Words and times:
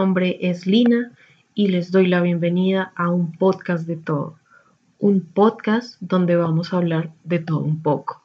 nombre 0.00 0.38
es 0.40 0.66
Lina 0.66 1.12
y 1.54 1.68
les 1.68 1.92
doy 1.92 2.06
la 2.06 2.22
bienvenida 2.22 2.90
a 2.96 3.10
un 3.10 3.32
podcast 3.32 3.86
de 3.86 3.96
todo, 3.96 4.38
un 4.98 5.20
podcast 5.20 6.00
donde 6.00 6.36
vamos 6.36 6.72
a 6.72 6.78
hablar 6.78 7.12
de 7.22 7.38
todo 7.38 7.58
un 7.58 7.82
poco. 7.82 8.22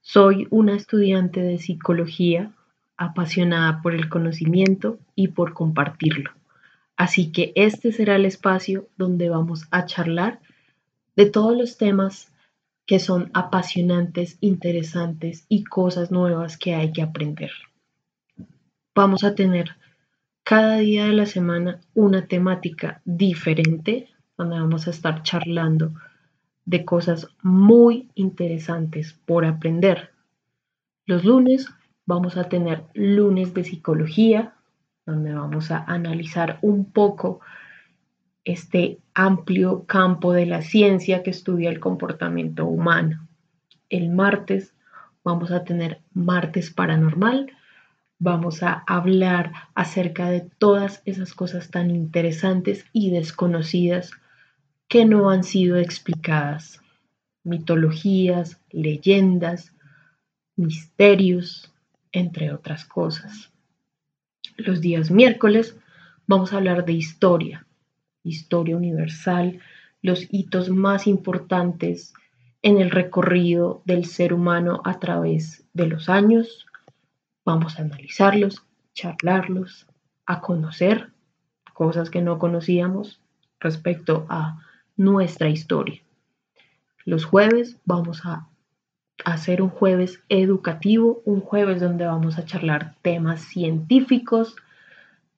Soy 0.00 0.46
una 0.50 0.76
estudiante 0.76 1.40
de 1.40 1.58
psicología 1.58 2.52
apasionada 2.96 3.82
por 3.82 3.96
el 3.96 4.08
conocimiento 4.08 5.00
y 5.16 5.26
por 5.28 5.54
compartirlo. 5.54 6.30
Así 6.96 7.32
que 7.32 7.52
este 7.56 7.90
será 7.90 8.14
el 8.14 8.24
espacio 8.24 8.86
donde 8.96 9.28
vamos 9.28 9.66
a 9.72 9.86
charlar 9.86 10.38
de 11.16 11.26
todos 11.26 11.56
los 11.56 11.78
temas 11.78 12.32
que 12.86 13.00
son 13.00 13.28
apasionantes, 13.34 14.38
interesantes 14.40 15.46
y 15.48 15.64
cosas 15.64 16.12
nuevas 16.12 16.56
que 16.56 16.76
hay 16.76 16.92
que 16.92 17.02
aprender 17.02 17.50
vamos 18.94 19.24
a 19.24 19.34
tener 19.34 19.76
cada 20.44 20.78
día 20.78 21.06
de 21.06 21.12
la 21.12 21.26
semana 21.26 21.80
una 21.94 22.26
temática 22.26 23.00
diferente 23.04 24.08
donde 24.36 24.58
vamos 24.58 24.86
a 24.86 24.90
estar 24.90 25.22
charlando 25.22 25.92
de 26.64 26.84
cosas 26.84 27.28
muy 27.42 28.08
interesantes 28.14 29.18
por 29.26 29.44
aprender. 29.44 30.10
Los 31.06 31.24
lunes 31.24 31.68
vamos 32.06 32.36
a 32.36 32.48
tener 32.48 32.84
lunes 32.94 33.54
de 33.54 33.64
psicología, 33.64 34.54
donde 35.06 35.34
vamos 35.34 35.70
a 35.70 35.78
analizar 35.84 36.58
un 36.62 36.90
poco 36.90 37.40
este 38.44 38.98
amplio 39.14 39.84
campo 39.84 40.32
de 40.32 40.46
la 40.46 40.62
ciencia 40.62 41.22
que 41.22 41.30
estudia 41.30 41.70
el 41.70 41.80
comportamiento 41.80 42.66
humano. 42.66 43.28
El 43.88 44.10
martes 44.10 44.74
vamos 45.22 45.50
a 45.52 45.64
tener 45.64 46.00
martes 46.12 46.70
paranormal, 46.70 47.52
vamos 48.22 48.62
a 48.62 48.84
hablar 48.86 49.52
acerca 49.74 50.30
de 50.30 50.42
todas 50.42 51.02
esas 51.06 51.34
cosas 51.34 51.72
tan 51.72 51.90
interesantes 51.90 52.86
y 52.92 53.10
desconocidas 53.10 54.12
que 54.86 55.04
no 55.04 55.28
han 55.28 55.42
sido 55.42 55.76
explicadas. 55.76 56.80
Mitologías, 57.42 58.60
leyendas, 58.70 59.74
misterios, 60.54 61.72
entre 62.12 62.52
otras 62.52 62.84
cosas. 62.84 63.50
Los 64.56 64.80
días 64.80 65.10
miércoles 65.10 65.76
vamos 66.28 66.52
a 66.52 66.58
hablar 66.58 66.84
de 66.84 66.92
historia, 66.92 67.66
historia 68.22 68.76
universal, 68.76 69.58
los 70.00 70.28
hitos 70.30 70.68
más 70.68 71.08
importantes 71.08 72.14
en 72.62 72.80
el 72.80 72.92
recorrido 72.92 73.82
del 73.84 74.04
ser 74.04 74.32
humano 74.32 74.80
a 74.84 75.00
través 75.00 75.64
de 75.72 75.88
los 75.88 76.08
años, 76.08 76.66
Vamos 77.44 77.78
a 77.78 77.82
analizarlos, 77.82 78.64
charlarlos, 78.94 79.86
a 80.26 80.40
conocer 80.40 81.10
cosas 81.72 82.10
que 82.10 82.22
no 82.22 82.38
conocíamos 82.38 83.20
respecto 83.58 84.26
a 84.28 84.60
nuestra 84.96 85.48
historia. 85.48 86.02
Los 87.04 87.24
jueves 87.24 87.78
vamos 87.84 88.24
a 88.24 88.48
hacer 89.24 89.62
un 89.62 89.70
jueves 89.70 90.20
educativo, 90.28 91.22
un 91.24 91.40
jueves 91.40 91.80
donde 91.80 92.06
vamos 92.06 92.38
a 92.38 92.44
charlar 92.44 92.94
temas 93.02 93.40
científicos, 93.40 94.56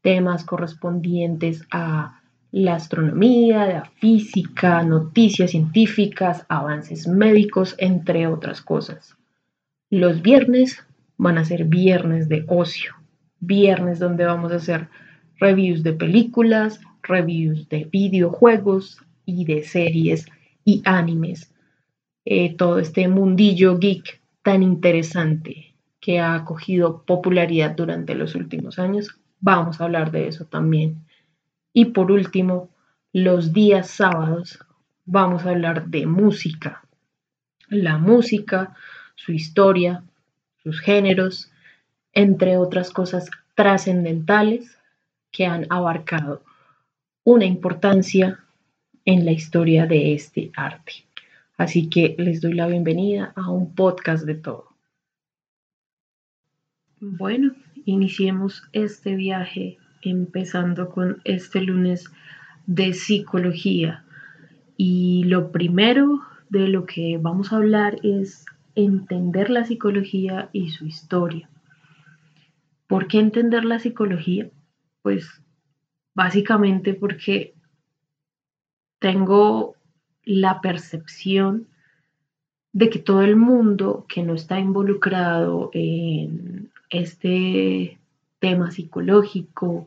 temas 0.03 0.45
correspondientes 0.45 1.67
a 1.71 2.21
la 2.51 2.75
astronomía, 2.75 3.67
la 3.67 3.85
física, 3.85 4.83
noticias 4.83 5.53
científicas, 5.53 6.45
avances 6.49 7.09
médicos, 7.09 7.75
entre 7.79 8.27
otras 8.27 8.61
cosas. 8.61 9.17
Los 9.91 10.23
viernes 10.23 10.85
van 11.17 11.39
a 11.39 11.45
ser 11.45 11.65
viernes 11.65 12.29
de 12.29 12.45
ocio, 12.49 12.95
viernes 13.41 13.99
donde 13.99 14.25
vamos 14.25 14.53
a 14.53 14.57
hacer 14.57 14.89
reviews 15.39 15.83
de 15.83 15.93
películas, 15.93 16.81
reviews 17.03 17.69
de 17.69 17.85
videojuegos 17.85 18.99
y 19.25 19.45
de 19.45 19.63
series 19.63 20.27
y 20.65 20.83
animes. 20.85 21.53
Eh, 22.25 22.57
todo 22.57 22.79
este 22.79 23.07
mundillo 23.09 23.79
geek 23.79 24.21
tan 24.43 24.63
interesante 24.63 25.75
que 26.01 26.21
ha 26.21 26.45
cogido 26.45 27.03
popularidad 27.05 27.75
durante 27.77 28.15
los 28.15 28.35
últimos 28.35 28.79
años. 28.79 29.19
Vamos 29.41 29.81
a 29.81 29.85
hablar 29.85 30.11
de 30.11 30.29
eso 30.29 30.45
también. 30.45 31.07
Y 31.73 31.87
por 31.87 32.11
último, 32.13 32.71
los 33.13 33.53
días 33.53 33.91
sábados 33.91 34.59
vamos 35.05 35.45
a 35.45 35.51
hablar 35.51 35.87
de 35.87 36.07
música. 36.07 36.83
La 37.69 37.99
música, 37.99 38.75
su 39.15 39.33
historia, 39.33 40.05
sus 40.65 40.81
géneros, 40.81 41.53
entre 42.15 42.57
otras 42.57 42.91
cosas 42.91 43.31
trascendentales 43.55 44.79
que 45.31 45.47
han 45.47 45.67
abarcado 45.71 46.43
una 47.23 47.45
importancia 47.45 48.41
en 49.05 49.25
la 49.25 49.33
historia 49.33 49.87
de 49.87 50.15
este 50.15 50.51
arte. 50.57 51.05
Así 51.57 51.89
que 51.89 52.17
les 52.19 52.41
doy 52.41 52.55
la 52.55 52.67
bienvenida 52.67 53.33
a 53.37 53.51
un 53.51 53.75
podcast 53.75 54.25
de 54.25 54.35
todo. 54.35 54.69
Bueno, 56.99 57.55
iniciemos 57.85 58.63
este 58.73 59.15
viaje 59.15 59.77
empezando 60.03 60.89
con 60.89 61.21
este 61.25 61.61
lunes 61.61 62.11
de 62.67 62.95
psicología. 62.95 64.05
Y 64.77 65.25
lo 65.25 65.53
primero 65.53 66.21
de 66.49 66.69
lo 66.69 66.87
que 66.87 67.19
vamos 67.21 67.53
a 67.53 67.57
hablar 67.57 67.99
es 68.03 68.45
entender 68.75 69.51
la 69.51 69.65
psicología 69.65 70.49
y 70.53 70.71
su 70.71 70.87
historia. 70.87 71.49
¿Por 72.87 73.09
qué 73.09 73.19
entender 73.19 73.65
la 73.65 73.79
psicología? 73.79 74.51
Pues 75.03 75.43
básicamente 76.15 76.95
porque 76.95 77.55
tengo 78.99 79.75
la 80.25 80.61
percepción 80.61 81.69
de 82.73 82.91
que 82.91 82.99
todo 82.99 83.23
el 83.23 83.37
mundo 83.37 84.05
que 84.09 84.23
no 84.23 84.35
está 84.35 84.59
involucrado 84.59 85.71
en 85.73 86.71
este 86.91 87.99
tema 88.41 88.71
psicológico 88.71 89.87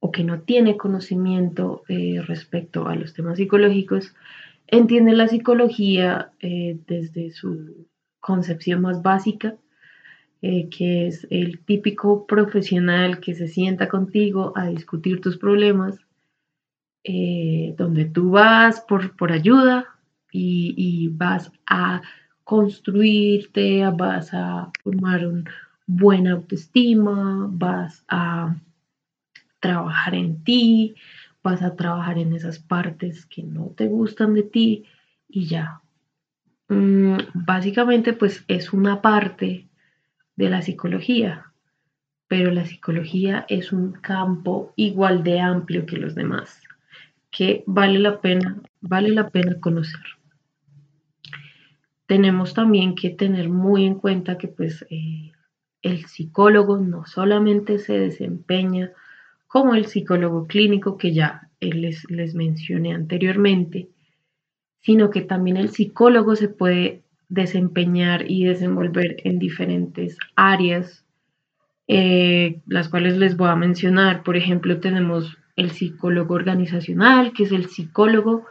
o 0.00 0.12
que 0.12 0.24
no 0.24 0.40
tiene 0.40 0.76
conocimiento 0.76 1.84
eh, 1.88 2.22
respecto 2.26 2.88
a 2.88 2.96
los 2.96 3.14
temas 3.14 3.38
psicológicos, 3.38 4.14
entiende 4.66 5.12
la 5.12 5.28
psicología 5.28 6.32
eh, 6.40 6.78
desde 6.86 7.30
su 7.30 7.86
concepción 8.22 8.80
más 8.80 9.02
básica, 9.02 9.56
eh, 10.40 10.68
que 10.70 11.08
es 11.08 11.26
el 11.30 11.58
típico 11.60 12.26
profesional 12.26 13.20
que 13.20 13.34
se 13.34 13.48
sienta 13.48 13.88
contigo 13.88 14.54
a 14.56 14.68
discutir 14.68 15.20
tus 15.20 15.36
problemas, 15.36 15.98
eh, 17.04 17.74
donde 17.76 18.06
tú 18.06 18.30
vas 18.30 18.80
por, 18.80 19.16
por 19.16 19.32
ayuda 19.32 19.86
y, 20.30 21.08
vas 21.08 21.52
a 21.66 22.00
construirte, 22.44 23.84
vas 23.90 24.32
a 24.32 24.70
formar 24.82 25.26
un 25.26 25.44
buena 25.86 26.32
autoestima, 26.32 27.48
vas 27.50 28.04
a 28.08 28.56
trabajar 29.60 30.14
en 30.14 30.42
ti, 30.42 30.94
vas 31.42 31.60
a 31.62 31.76
trabajar 31.76 32.18
en 32.18 32.32
esas 32.32 32.58
partes 32.58 33.26
que 33.26 33.42
no 33.42 33.66
te 33.76 33.88
gustan 33.88 34.34
de 34.34 34.44
ti 34.44 34.84
y 35.28 35.46
ya, 35.46 35.81
Mm, 36.72 37.18
básicamente, 37.34 38.14
pues 38.14 38.44
es 38.48 38.72
una 38.72 39.02
parte 39.02 39.68
de 40.36 40.48
la 40.48 40.62
psicología, 40.62 41.52
pero 42.28 42.50
la 42.50 42.64
psicología 42.64 43.44
es 43.48 43.72
un 43.72 43.92
campo 43.92 44.72
igual 44.76 45.22
de 45.22 45.40
amplio 45.40 45.84
que 45.84 45.98
los 45.98 46.14
demás, 46.14 46.62
que 47.30 47.62
vale 47.66 47.98
la 47.98 48.22
pena, 48.22 48.56
vale 48.80 49.10
la 49.10 49.28
pena 49.28 49.60
conocer. 49.60 50.00
Tenemos 52.06 52.54
también 52.54 52.94
que 52.94 53.10
tener 53.10 53.50
muy 53.50 53.84
en 53.84 53.96
cuenta 53.96 54.38
que 54.38 54.48
pues 54.48 54.86
eh, 54.88 55.32
el 55.82 56.06
psicólogo 56.06 56.78
no 56.78 57.04
solamente 57.04 57.78
se 57.78 57.98
desempeña 57.98 58.92
como 59.46 59.74
el 59.74 59.84
psicólogo 59.84 60.46
clínico 60.46 60.96
que 60.96 61.12
ya 61.12 61.50
les, 61.60 62.10
les 62.10 62.34
mencioné 62.34 62.94
anteriormente, 62.94 63.90
sino 64.82 65.10
que 65.10 65.22
también 65.22 65.56
el 65.56 65.70
psicólogo 65.70 66.36
se 66.36 66.48
puede 66.48 67.02
desempeñar 67.28 68.30
y 68.30 68.44
desenvolver 68.44 69.16
en 69.24 69.38
diferentes 69.38 70.18
áreas, 70.36 71.06
eh, 71.88 72.60
las 72.66 72.88
cuales 72.88 73.16
les 73.16 73.36
voy 73.36 73.48
a 73.48 73.56
mencionar. 73.56 74.22
Por 74.22 74.36
ejemplo, 74.36 74.80
tenemos 74.80 75.38
el 75.56 75.70
psicólogo 75.70 76.34
organizacional, 76.34 77.32
que 77.32 77.44
es 77.44 77.52
el 77.52 77.66
psicólogo 77.66 78.44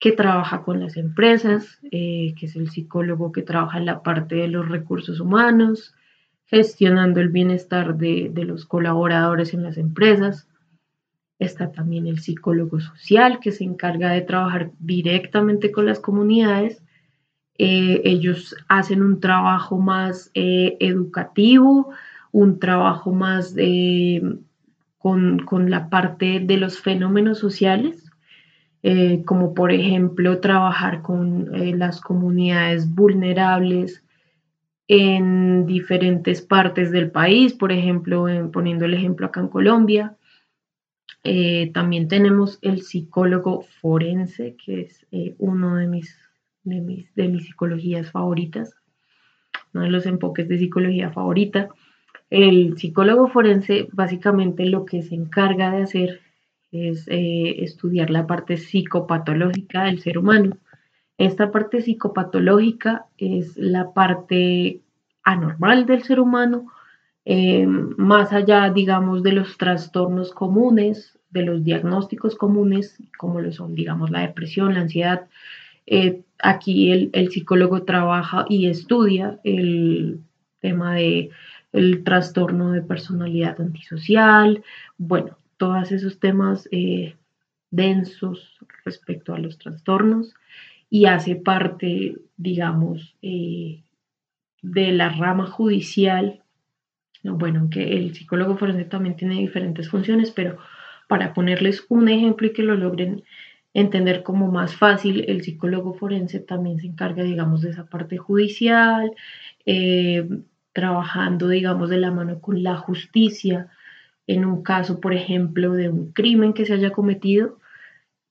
que 0.00 0.12
trabaja 0.12 0.62
con 0.62 0.80
las 0.80 0.96
empresas, 0.96 1.78
eh, 1.90 2.34
que 2.38 2.46
es 2.46 2.56
el 2.56 2.70
psicólogo 2.70 3.32
que 3.32 3.42
trabaja 3.42 3.78
en 3.78 3.86
la 3.86 4.02
parte 4.02 4.34
de 4.34 4.48
los 4.48 4.68
recursos 4.68 5.20
humanos, 5.20 5.94
gestionando 6.46 7.20
el 7.20 7.28
bienestar 7.28 7.96
de 7.96 8.44
los 8.44 8.66
colaboradores 8.66 9.52
en 9.52 9.62
las 9.62 9.76
empresas. 9.78 10.48
Está 11.38 11.70
también 11.72 12.06
el 12.06 12.18
psicólogo 12.18 12.80
social 12.80 13.40
que 13.40 13.52
se 13.52 13.64
encarga 13.64 14.10
de 14.10 14.22
trabajar 14.22 14.70
directamente 14.78 15.70
con 15.70 15.86
las 15.86 16.00
comunidades. 16.00 16.82
Eh, 17.58 18.02
ellos 18.04 18.54
hacen 18.68 19.02
un 19.02 19.20
trabajo 19.20 19.78
más 19.78 20.30
eh, 20.34 20.76
educativo, 20.80 21.90
un 22.32 22.58
trabajo 22.58 23.12
más 23.12 23.54
con, 24.98 25.38
con, 25.40 25.70
la 25.70 25.88
parte 25.88 26.40
de 26.40 26.56
los 26.56 26.78
fenómenos 26.80 27.38
sociales, 27.38 28.06
eh, 28.88 29.24
como 29.24 29.52
por 29.52 29.72
ejemplo 29.72 30.38
trabajar 30.38 31.02
con 31.02 31.52
eh, 31.56 31.74
las 31.74 32.00
comunidades 32.00 32.94
vulnerables 32.94 34.04
en 34.86 35.66
diferentes 35.66 36.40
partes 36.40 36.92
del 36.92 37.10
país, 37.10 37.52
por 37.52 37.72
ejemplo, 37.72 38.26
poniendo 38.52 38.84
el 38.84 38.94
ejemplo 38.94 39.26
acá 39.26 39.40
en 39.40 39.48
Colombia. 39.48 40.16
Eh, 41.28 41.72
también 41.74 42.06
tenemos 42.06 42.60
el 42.62 42.82
psicólogo 42.82 43.62
forense, 43.80 44.54
que 44.64 44.82
es 44.82 45.04
uno 45.38 45.74
de 45.74 45.88
mis, 45.88 46.16
de 46.62 46.80
mis, 46.80 47.12
de 47.16 47.26
mis 47.26 47.46
psicologías 47.46 48.12
favoritas, 48.12 48.76
uno 49.74 49.82
de 49.82 49.90
los 49.90 50.06
enfoques 50.06 50.46
de 50.46 50.58
psicología 50.58 51.10
favorita. 51.10 51.68
El 52.30 52.78
psicólogo 52.78 53.26
forense 53.26 53.88
básicamente 53.90 54.66
lo 54.66 54.84
que 54.84 55.02
se 55.02 55.16
encarga 55.16 55.72
de 55.72 55.82
hacer 55.82 56.20
es 56.70 57.08
eh, 57.08 57.56
estudiar 57.64 58.10
la 58.10 58.28
parte 58.28 58.56
psicopatológica 58.56 59.86
del 59.86 59.98
ser 59.98 60.18
humano. 60.18 60.56
Esta 61.18 61.50
parte 61.50 61.82
psicopatológica 61.82 63.06
es 63.18 63.56
la 63.56 63.92
parte 63.92 64.80
anormal 65.24 65.86
del 65.86 66.04
ser 66.04 66.20
humano, 66.20 66.68
eh, 67.26 67.66
más 67.66 68.32
allá, 68.32 68.70
digamos, 68.70 69.22
de 69.22 69.32
los 69.32 69.58
trastornos 69.58 70.32
comunes, 70.32 71.18
de 71.30 71.42
los 71.42 71.62
diagnósticos 71.62 72.36
comunes, 72.36 72.96
como 73.18 73.40
lo 73.40 73.52
son, 73.52 73.74
digamos, 73.74 74.10
la 74.10 74.20
depresión, 74.20 74.72
la 74.72 74.80
ansiedad. 74.80 75.28
Eh, 75.86 76.22
aquí 76.38 76.90
el, 76.90 77.10
el, 77.12 77.30
psicólogo 77.30 77.82
trabaja 77.82 78.46
y 78.48 78.66
estudia 78.68 79.38
el 79.44 80.20
tema 80.60 80.94
de 80.94 81.30
el 81.72 82.04
trastorno 82.04 82.72
de 82.72 82.80
personalidad 82.80 83.60
antisocial, 83.60 84.64
bueno, 84.96 85.36
todos 85.58 85.92
esos 85.92 86.18
temas 86.18 86.68
eh, 86.72 87.16
densos 87.70 88.58
respecto 88.84 89.34
a 89.34 89.38
los 89.38 89.58
trastornos 89.58 90.34
y 90.88 91.06
hace 91.06 91.36
parte, 91.36 92.16
digamos, 92.36 93.14
eh, 93.20 93.82
de 94.62 94.92
la 94.92 95.10
rama 95.10 95.46
judicial. 95.46 96.42
Bueno, 97.34 97.60
aunque 97.60 97.96
el 97.96 98.14
psicólogo 98.14 98.56
forense 98.56 98.84
también 98.84 99.16
tiene 99.16 99.34
diferentes 99.36 99.88
funciones, 99.88 100.30
pero 100.30 100.58
para 101.08 101.34
ponerles 101.34 101.84
un 101.88 102.08
ejemplo 102.08 102.46
y 102.46 102.52
que 102.52 102.62
lo 102.62 102.74
logren 102.74 103.24
entender 103.74 104.22
como 104.22 104.50
más 104.50 104.74
fácil, 104.74 105.24
el 105.28 105.42
psicólogo 105.42 105.94
forense 105.94 106.40
también 106.40 106.78
se 106.78 106.86
encarga, 106.86 107.22
digamos, 107.22 107.60
de 107.60 107.70
esa 107.70 107.86
parte 107.86 108.16
judicial, 108.16 109.12
eh, 109.66 110.26
trabajando, 110.72 111.48
digamos, 111.48 111.90
de 111.90 111.98
la 111.98 112.10
mano 112.10 112.40
con 112.40 112.62
la 112.62 112.76
justicia. 112.76 113.68
En 114.26 114.44
un 114.44 114.62
caso, 114.62 115.00
por 115.00 115.12
ejemplo, 115.12 115.72
de 115.72 115.88
un 115.88 116.12
crimen 116.12 116.52
que 116.52 116.64
se 116.66 116.74
haya 116.74 116.90
cometido, 116.90 117.58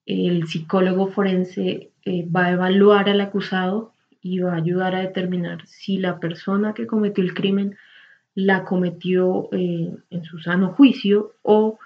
el 0.04 0.46
psicólogo 0.46 1.08
forense 1.08 1.90
eh, 2.04 2.26
va 2.28 2.46
a 2.46 2.52
evaluar 2.52 3.08
al 3.08 3.20
acusado 3.20 3.92
y 4.20 4.40
va 4.40 4.54
a 4.54 4.56
ayudar 4.56 4.94
a 4.94 5.00
determinar 5.00 5.66
si 5.66 5.98
la 5.98 6.18
persona 6.20 6.74
que 6.74 6.86
cometió 6.86 7.22
el 7.22 7.34
crimen 7.34 7.76
la 8.36 8.64
cometió 8.64 9.48
eh, 9.50 9.96
en 10.10 10.24
su 10.24 10.38
sano 10.38 10.74
juicio 10.74 11.32
o 11.42 11.78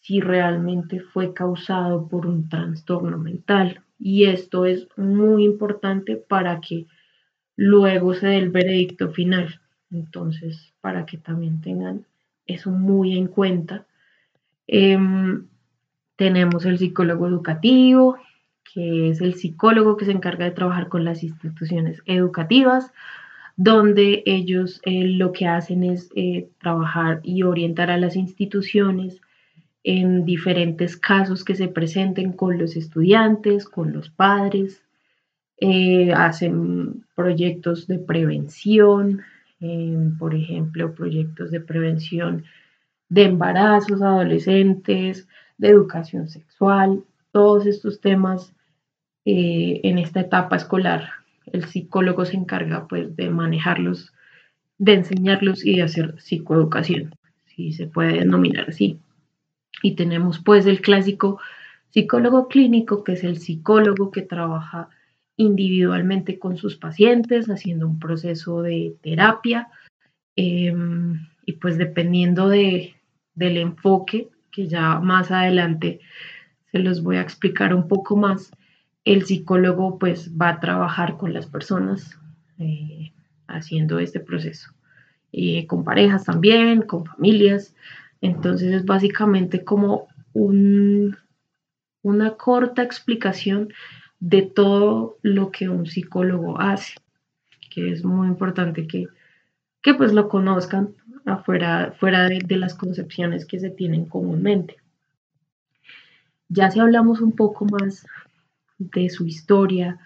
si 0.00 0.20
realmente 0.20 1.00
fue 1.00 1.34
causado 1.34 2.08
por 2.08 2.26
un 2.26 2.48
trastorno 2.48 3.18
mental. 3.18 3.82
Y 3.98 4.24
esto 4.24 4.64
es 4.64 4.88
muy 4.96 5.44
importante 5.44 6.16
para 6.16 6.58
que 6.62 6.86
luego 7.54 8.14
se 8.14 8.28
dé 8.28 8.38
el 8.38 8.48
veredicto 8.48 9.10
final. 9.10 9.60
Entonces, 9.90 10.72
para 10.80 11.04
que 11.04 11.18
también 11.18 11.60
tengan 11.60 12.06
eso 12.46 12.70
muy 12.70 13.18
en 13.18 13.26
cuenta. 13.26 13.86
Em, 14.66 15.48
tenemos 16.16 16.64
el 16.64 16.78
psicólogo 16.78 17.28
educativo, 17.28 18.16
que 18.72 19.10
es 19.10 19.20
el 19.20 19.34
psicólogo 19.34 19.98
que 19.98 20.06
se 20.06 20.12
encarga 20.12 20.46
de 20.46 20.52
trabajar 20.52 20.88
con 20.88 21.04
las 21.04 21.22
instituciones 21.22 22.00
educativas, 22.06 22.90
donde 23.56 24.22
ellos 24.26 24.80
eh, 24.84 25.04
lo 25.04 25.32
que 25.32 25.46
hacen 25.46 25.84
es 25.84 26.10
eh, 26.14 26.48
trabajar 26.60 27.20
y 27.22 27.42
orientar 27.42 27.90
a 27.90 27.98
las 27.98 28.16
instituciones 28.16 29.20
en 29.82 30.24
diferentes 30.24 30.96
casos 30.96 31.44
que 31.44 31.54
se 31.54 31.68
presenten 31.68 32.32
con 32.32 32.58
los 32.58 32.76
estudiantes, 32.76 33.66
con 33.66 33.92
los 33.92 34.10
padres, 34.10 34.82
eh, 35.58 36.12
hacen 36.12 37.04
proyectos 37.14 37.86
de 37.86 37.98
prevención, 37.98 39.22
por 40.18 40.34
ejemplo, 40.34 40.94
proyectos 40.94 41.50
de 41.50 41.60
prevención 41.60 42.44
de 43.10 43.24
embarazos 43.24 44.00
adolescentes, 44.00 45.28
de 45.58 45.68
educación 45.68 46.28
sexual, 46.28 47.04
todos 47.30 47.66
estos 47.66 48.00
temas 48.00 48.54
en 49.26 49.98
esta 49.98 50.20
etapa 50.20 50.56
escolar. 50.56 51.19
El 51.52 51.64
psicólogo 51.64 52.24
se 52.24 52.36
encarga 52.36 52.86
pues 52.88 53.16
de 53.16 53.30
manejarlos, 53.30 54.12
de 54.78 54.94
enseñarlos 54.94 55.64
y 55.64 55.76
de 55.76 55.82
hacer 55.82 56.20
psicoeducación, 56.20 57.14
si 57.46 57.72
se 57.72 57.86
puede 57.86 58.18
denominar 58.18 58.68
así. 58.68 58.98
Y 59.82 59.94
tenemos 59.94 60.38
pues 60.38 60.66
el 60.66 60.80
clásico 60.80 61.40
psicólogo 61.90 62.48
clínico, 62.48 63.04
que 63.04 63.12
es 63.12 63.24
el 63.24 63.38
psicólogo 63.38 64.10
que 64.10 64.22
trabaja 64.22 64.88
individualmente 65.36 66.38
con 66.38 66.56
sus 66.56 66.76
pacientes, 66.76 67.48
haciendo 67.48 67.86
un 67.86 67.98
proceso 67.98 68.62
de 68.62 68.96
terapia. 69.02 69.68
Em, 70.36 71.26
y 71.46 71.52
pues 71.54 71.78
dependiendo 71.78 72.48
de, 72.48 72.94
del 73.34 73.56
enfoque, 73.56 74.28
que 74.50 74.68
ya 74.68 75.00
más 75.00 75.30
adelante 75.30 76.00
se 76.70 76.78
los 76.78 77.02
voy 77.02 77.16
a 77.16 77.22
explicar 77.22 77.74
un 77.74 77.88
poco 77.88 78.16
más, 78.16 78.52
el 79.04 79.24
psicólogo 79.24 79.98
pues 79.98 80.30
va 80.36 80.50
a 80.50 80.60
trabajar 80.60 81.16
con 81.16 81.32
las 81.32 81.46
personas 81.46 82.18
eh, 82.58 83.12
haciendo 83.46 83.98
este 83.98 84.20
proceso. 84.20 84.70
y 85.32 85.66
con 85.66 85.84
parejas 85.84 86.24
también, 86.24 86.82
con 86.82 87.04
familias. 87.06 87.74
Entonces 88.20 88.72
es 88.74 88.84
básicamente 88.84 89.64
como 89.64 90.08
un, 90.32 91.16
una 92.02 92.32
corta 92.32 92.82
explicación 92.82 93.72
de 94.18 94.42
todo 94.42 95.18
lo 95.22 95.50
que 95.50 95.68
un 95.68 95.86
psicólogo 95.86 96.60
hace, 96.60 96.94
que 97.70 97.90
es 97.90 98.04
muy 98.04 98.28
importante 98.28 98.86
que, 98.86 99.08
que 99.82 99.94
pues 99.94 100.12
lo 100.12 100.28
conozcan 100.28 100.94
afuera, 101.24 101.94
fuera 101.98 102.28
de, 102.28 102.56
las 102.56 102.74
concepciones 102.74 103.46
que 103.46 103.58
se 103.58 103.70
tienen 103.70 104.04
comúnmente. 104.04 104.76
Ya 106.48 106.70
si 106.70 106.80
hablamos 106.80 107.20
un 107.20 107.32
poco 107.32 107.64
más 107.64 108.06
de 108.80 109.10
su 109.10 109.26
historia, 109.26 109.98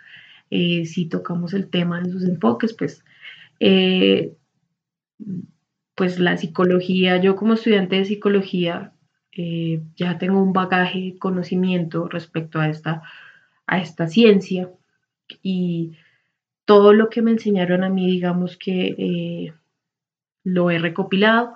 eh, 0.51 0.85
si 0.85 1.07
tocamos 1.07 1.55
el 1.55 1.71
tema 1.71 2.01
de 2.01 2.11
sus 2.11 2.25
enfoques, 2.25 2.75
pues, 2.75 3.05
eh, 3.61 4.35
pues 5.95 6.19
la 6.19 6.37
psicología, 6.37 7.19
yo 7.19 7.37
como 7.37 7.55
estudiante 7.55 7.97
de 7.97 8.05
psicología 8.05 8.93
eh, 9.33 9.83
ya 9.97 10.19
tengo 10.19 10.43
un 10.43 10.53
bagaje, 10.53 11.17
conocimiento 11.19 12.09
respecto 12.09 12.61
a 12.61 12.69
esta 12.69 13.03
a 13.67 13.79
esta 13.81 14.09
ciencia 14.09 14.71
y 15.43 15.97
todo 16.67 16.93
lo 16.93 17.09
que 17.09 17.23
me 17.23 17.31
enseñaron 17.31 17.83
a 17.85 17.89
mí, 17.89 18.07
digamos 18.07 18.57
que 18.59 19.53
lo 20.45 20.71
he 20.71 20.79
recopilado 20.79 21.55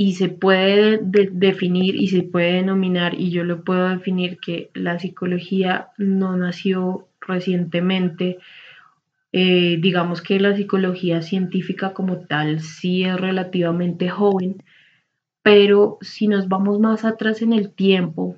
y 0.00 0.12
se 0.12 0.28
puede 0.28 1.00
definir 1.02 1.96
y 1.96 2.06
se 2.06 2.22
puede 2.22 2.52
denominar 2.52 3.14
y 3.14 3.32
yo 3.32 3.42
lo 3.42 3.64
puedo 3.64 3.88
definir 3.88 4.38
que 4.38 4.70
la 4.72 4.96
psicología 5.00 5.88
no 5.98 6.36
nació 6.36 7.08
recientemente. 7.20 8.38
Eh, 9.32 9.76
digamos 9.80 10.22
que 10.22 10.38
la 10.38 10.54
psicología 10.54 11.20
científica 11.20 11.94
como 11.94 12.20
tal 12.20 12.60
sí 12.60 13.02
es 13.02 13.20
relativamente 13.20 14.08
joven, 14.08 14.62
pero 15.42 15.98
si 16.00 16.28
nos 16.28 16.46
vamos 16.46 16.78
más 16.78 17.04
atrás 17.04 17.42
en 17.42 17.52
el 17.52 17.72
tiempo, 17.72 18.36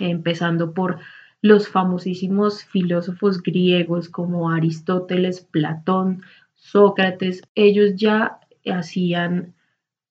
empezando 0.00 0.74
por 0.74 0.98
los 1.40 1.68
famosísimos 1.68 2.64
filósofos 2.64 3.44
griegos 3.44 4.08
como 4.08 4.50
Aristóteles, 4.50 5.40
Platón, 5.40 6.22
Sócrates, 6.56 7.42
ellos 7.54 7.92
ya 7.94 8.40
hacían 8.66 9.54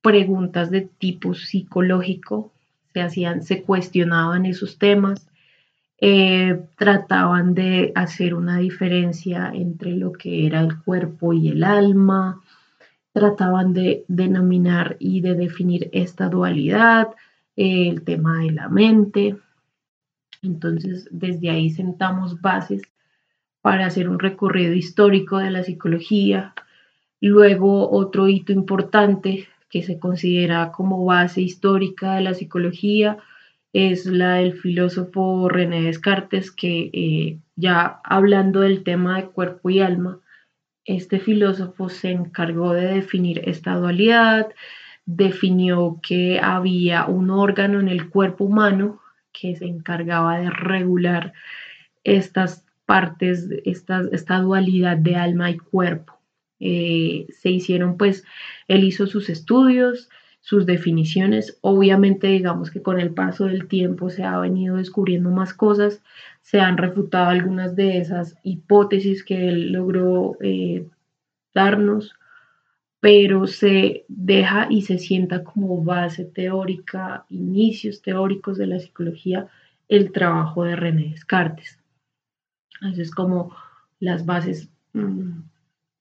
preguntas 0.07 0.71
de 0.71 0.87
tipo 0.97 1.33
psicológico, 1.33 2.53
se 2.93 3.01
hacían, 3.01 3.43
se 3.43 3.61
cuestionaban 3.63 4.45
esos 4.45 4.77
temas, 4.77 5.27
eh, 5.99 6.63
trataban 6.77 7.53
de 7.53 7.91
hacer 7.93 8.33
una 8.33 8.57
diferencia 8.57 9.51
entre 9.53 9.91
lo 9.97 10.13
que 10.13 10.47
era 10.47 10.61
el 10.61 10.77
cuerpo 10.77 11.33
y 11.33 11.49
el 11.49 11.65
alma, 11.65 12.41
trataban 13.11 13.73
de 13.73 14.05
denominar 14.07 14.95
y 14.97 15.19
de 15.19 15.35
definir 15.35 15.89
esta 15.91 16.29
dualidad, 16.29 17.09
el 17.57 18.03
tema 18.03 18.39
de 18.39 18.51
la 18.51 18.69
mente. 18.69 19.35
Entonces, 20.41 21.09
desde 21.11 21.49
ahí 21.49 21.69
sentamos 21.69 22.39
bases 22.39 22.81
para 23.61 23.87
hacer 23.87 24.07
un 24.07 24.19
recorrido 24.19 24.73
histórico 24.73 25.39
de 25.39 25.51
la 25.51 25.63
psicología. 25.63 26.53
Luego, 27.19 27.91
otro 27.91 28.29
hito 28.29 28.53
importante 28.53 29.49
que 29.69 29.83
se 29.83 29.99
considera 29.99 30.71
como 30.71 31.05
base 31.05 31.41
histórica 31.41 32.15
de 32.15 32.21
la 32.21 32.33
psicología, 32.33 33.17
es 33.73 34.05
la 34.05 34.35
del 34.35 34.53
filósofo 34.53 35.49
René 35.49 35.83
Descartes, 35.83 36.51
que 36.51 36.89
eh, 36.93 37.39
ya 37.55 37.99
hablando 38.03 38.61
del 38.61 38.83
tema 38.83 39.17
de 39.17 39.27
cuerpo 39.27 39.69
y 39.69 39.79
alma, 39.81 40.19
este 40.85 41.19
filósofo 41.19 41.89
se 41.89 42.11
encargó 42.11 42.73
de 42.73 42.87
definir 42.87 43.41
esta 43.45 43.75
dualidad, 43.75 44.47
definió 45.05 45.99
que 46.01 46.39
había 46.41 47.05
un 47.05 47.29
órgano 47.29 47.79
en 47.79 47.89
el 47.89 48.09
cuerpo 48.09 48.45
humano 48.45 49.01
que 49.31 49.55
se 49.55 49.65
encargaba 49.65 50.39
de 50.39 50.49
regular 50.49 51.33
estas 52.03 52.65
partes, 52.85 53.49
esta, 53.65 54.03
esta 54.11 54.39
dualidad 54.39 54.97
de 54.97 55.15
alma 55.15 55.51
y 55.51 55.57
cuerpo. 55.57 56.16
Eh, 56.59 57.27
se 57.29 57.49
hicieron, 57.49 57.97
pues, 57.97 58.23
él 58.67 58.83
hizo 58.83 59.07
sus 59.07 59.29
estudios, 59.29 60.09
sus 60.41 60.65
definiciones. 60.65 61.57
Obviamente, 61.61 62.27
digamos 62.27 62.71
que 62.71 62.81
con 62.81 62.99
el 62.99 63.13
paso 63.13 63.45
del 63.45 63.67
tiempo 63.67 64.09
se 64.09 64.23
ha 64.23 64.39
venido 64.39 64.77
descubriendo 64.77 65.29
más 65.29 65.53
cosas, 65.53 66.01
se 66.41 66.61
han 66.61 66.77
refutado 66.77 67.29
algunas 67.29 67.75
de 67.75 67.97
esas 67.97 68.37
hipótesis 68.43 69.23
que 69.23 69.49
él 69.49 69.73
logró 69.73 70.37
eh, 70.41 70.87
darnos, 71.53 72.15
pero 73.01 73.45
se 73.47 74.05
deja 74.07 74.67
y 74.69 74.83
se 74.83 74.97
sienta 74.99 75.43
como 75.43 75.83
base 75.83 76.25
teórica, 76.25 77.25
inicios 77.29 78.01
teóricos 78.01 78.57
de 78.57 78.67
la 78.67 78.79
psicología, 78.79 79.47
el 79.89 80.11
trabajo 80.11 80.63
de 80.63 80.75
René 80.75 81.09
Descartes. 81.09 81.79
Así 82.81 83.01
es 83.01 83.11
como 83.11 83.55
las 83.99 84.25
bases 84.25 84.69
mm, 84.93 85.39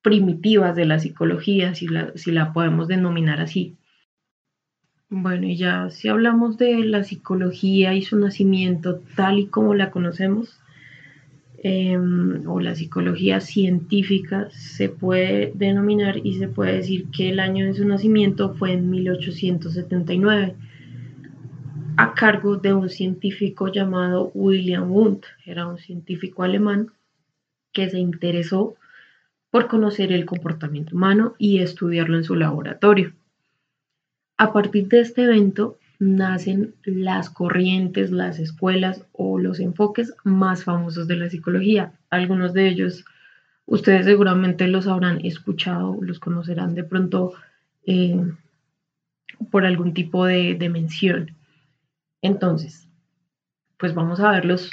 primitivas 0.06 0.76
de 0.76 0.84
la 0.84 1.00
psicología, 1.00 1.74
si 1.74 1.88
la, 1.88 2.12
si 2.14 2.30
la 2.30 2.52
podemos 2.52 2.86
denominar 2.86 3.40
así. 3.40 3.74
Bueno, 5.08 5.48
y 5.48 5.56
ya 5.56 5.90
si 5.90 6.06
hablamos 6.06 6.58
de 6.58 6.78
la 6.84 7.02
psicología 7.02 7.92
y 7.92 8.02
su 8.02 8.16
nacimiento 8.16 9.00
tal 9.16 9.40
y 9.40 9.46
como 9.48 9.74
la 9.74 9.90
conocemos, 9.90 10.60
em, 11.60 12.46
o 12.46 12.60
la 12.60 12.76
psicología 12.76 13.40
científica, 13.40 14.48
se 14.50 14.88
puede 14.88 15.50
denominar 15.56 16.18
y 16.22 16.34
se 16.34 16.46
puede 16.46 16.74
decir 16.74 17.06
que 17.10 17.30
el 17.30 17.40
año 17.40 17.66
de 17.66 17.74
su 17.74 17.84
nacimiento 17.84 18.54
fue 18.54 18.74
en 18.74 18.88
1879, 18.88 20.54
a 21.96 22.14
cargo 22.14 22.58
de 22.58 22.74
un 22.74 22.90
científico 22.90 23.72
llamado 23.72 24.30
William 24.34 24.88
Wundt. 24.88 25.24
Era 25.44 25.66
un 25.66 25.78
científico 25.78 26.44
alemán 26.44 26.92
que 27.72 27.90
se 27.90 27.98
interesó 27.98 28.76
por 29.56 29.68
conocer 29.68 30.12
el 30.12 30.26
comportamiento 30.26 30.94
humano 30.94 31.34
y 31.38 31.60
estudiarlo 31.60 32.18
en 32.18 32.24
su 32.24 32.34
laboratorio. 32.34 33.14
A 34.36 34.52
partir 34.52 34.86
de 34.88 35.00
este 35.00 35.22
evento 35.24 35.78
nacen 35.98 36.74
las 36.84 37.30
corrientes, 37.30 38.10
las 38.10 38.38
escuelas 38.38 39.06
o 39.12 39.38
los 39.38 39.58
enfoques 39.58 40.12
más 40.24 40.62
famosos 40.62 41.08
de 41.08 41.16
la 41.16 41.30
psicología. 41.30 41.94
Algunos 42.10 42.52
de 42.52 42.68
ellos 42.68 43.06
ustedes 43.64 44.04
seguramente 44.04 44.68
los 44.68 44.86
habrán 44.86 45.24
escuchado, 45.24 45.96
los 46.02 46.18
conocerán 46.18 46.74
de 46.74 46.84
pronto 46.84 47.32
eh, 47.86 48.22
por 49.50 49.64
algún 49.64 49.94
tipo 49.94 50.26
de, 50.26 50.54
de 50.54 50.68
mención. 50.68 51.34
Entonces, 52.20 52.90
pues 53.78 53.94
vamos 53.94 54.20
a 54.20 54.32
verlos 54.32 54.70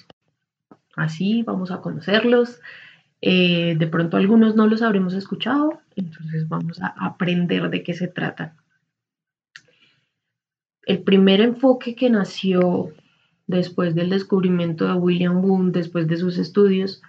así, 0.97 1.41
vamos 1.43 1.71
a 1.71 1.79
conocerlos. 1.79 2.59
Eh, 3.25 3.75
de 3.77 3.87
pronto 3.87 4.17
algunos 4.17 4.53
no 4.53 4.67
los 4.67 4.81
habremos 4.81 5.13
escuchado, 5.13 5.79
entonces 5.95 6.49
vamos 6.49 6.81
a 6.81 6.93
aprender 7.05 7.69
de 7.69 7.81
qué 7.81 7.93
se 7.93 8.09
trata. 8.09 8.57
El 10.85 11.03
primer 11.03 11.39
enfoque 11.39 11.95
que 11.95 12.09
nació 12.09 12.91
después 13.47 13.95
del 13.95 14.09
descubrimiento 14.09 14.85
de 14.85 14.95
William 14.95 15.41
Wundt, 15.41 15.73
después 15.73 16.05
de 16.09 16.17
sus 16.17 16.37
estudios, 16.37 17.01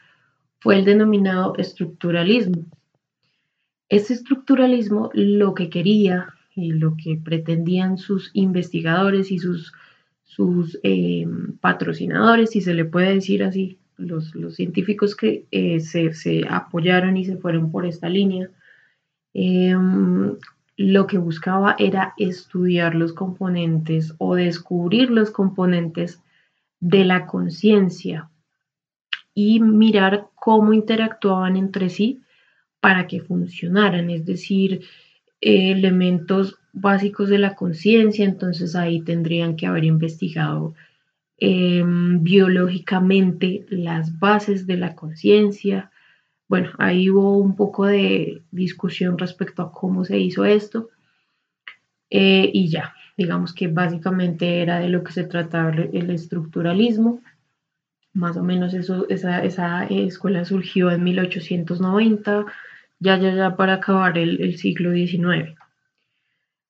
fue 0.60 0.76
el 0.78 0.84
denominado 0.84 1.56
estructuralismo. 1.56 2.64
Este 3.88 4.14
estructuralismo 4.14 5.10
lo 5.14 5.52
que 5.54 5.68
quería 5.68 6.28
y 6.54 6.74
lo 6.74 6.96
que 6.96 7.16
pretendían 7.16 7.98
sus 7.98 8.30
investigadores 8.34 9.32
y 9.32 9.40
sus, 9.40 9.72
sus 10.22 10.78
eh, 10.84 11.26
patrocinadores, 11.60 12.50
si 12.50 12.60
se 12.60 12.72
le 12.72 12.84
puede 12.84 13.14
decir 13.14 13.42
así, 13.42 13.80
los, 13.96 14.32
científicos 14.54 15.14
que 15.16 15.46
eh, 15.50 15.80
se, 15.80 16.44
apoyaron 16.48 17.16
y 17.16 17.24
se 17.24 17.36
fueron 17.36 17.70
por 17.70 17.86
esta 17.86 18.08
línea, 18.08 18.50
em, 19.32 20.36
lo 20.76 21.06
que 21.06 21.18
buscaba 21.18 21.76
era 21.78 22.14
estudiar 22.18 22.94
los 22.94 23.12
componentes 23.12 24.14
o 24.18 24.34
descubrir 24.34 25.10
los 25.10 25.30
componentes 25.30 26.20
de 26.80 27.04
la 27.04 27.26
conciencia 27.26 28.30
y 29.34 29.60
mirar 29.60 30.28
cómo 30.34 30.72
interactuaban 30.72 31.56
entre 31.56 31.88
sí 31.88 32.20
para 32.80 33.06
que 33.06 33.20
funcionaran, 33.20 34.10
es 34.10 34.26
decir, 34.26 34.82
elementos 35.40 36.58
básicos 36.72 37.28
de 37.28 37.38
la 37.38 37.54
conciencia, 37.54 38.24
entonces 38.24 38.74
ahí 38.74 39.00
tendrían 39.00 39.56
que 39.56 39.66
haber 39.66 39.84
investigado 39.84 40.74
em, 41.38 42.22
biológicamente 42.22 43.66
las 43.70 44.18
bases 44.18 44.66
de 44.66 44.76
la 44.76 44.94
conciencia, 44.94 45.90
bueno, 46.48 46.70
ahí 46.78 47.10
hubo 47.10 47.38
un 47.38 47.56
poco 47.56 47.86
de 47.86 48.42
discusión 48.50 49.18
respecto 49.18 49.62
a 49.62 49.72
cómo 49.72 50.04
se 50.04 50.18
hizo 50.18 50.44
esto. 50.44 50.90
Eh, 52.10 52.50
y 52.52 52.68
ya, 52.68 52.94
digamos 53.16 53.52
que 53.54 53.68
básicamente 53.68 54.62
era 54.62 54.78
de 54.78 54.88
lo 54.88 55.02
que 55.02 55.12
se 55.12 55.24
trataba 55.24 55.70
el 55.70 56.10
estructuralismo. 56.10 57.20
Más 58.12 58.36
o 58.36 58.44
menos 58.44 58.74
eso, 58.74 59.08
esa, 59.08 59.42
esa 59.42 59.84
escuela 59.86 60.44
surgió 60.44 60.90
en 60.90 61.02
1890, 61.02 62.46
ya, 63.00 63.18
ya, 63.18 63.34
ya 63.34 63.56
para 63.56 63.74
acabar 63.74 64.16
el, 64.18 64.56
siglo 64.58 64.92
XIX. 64.92 65.56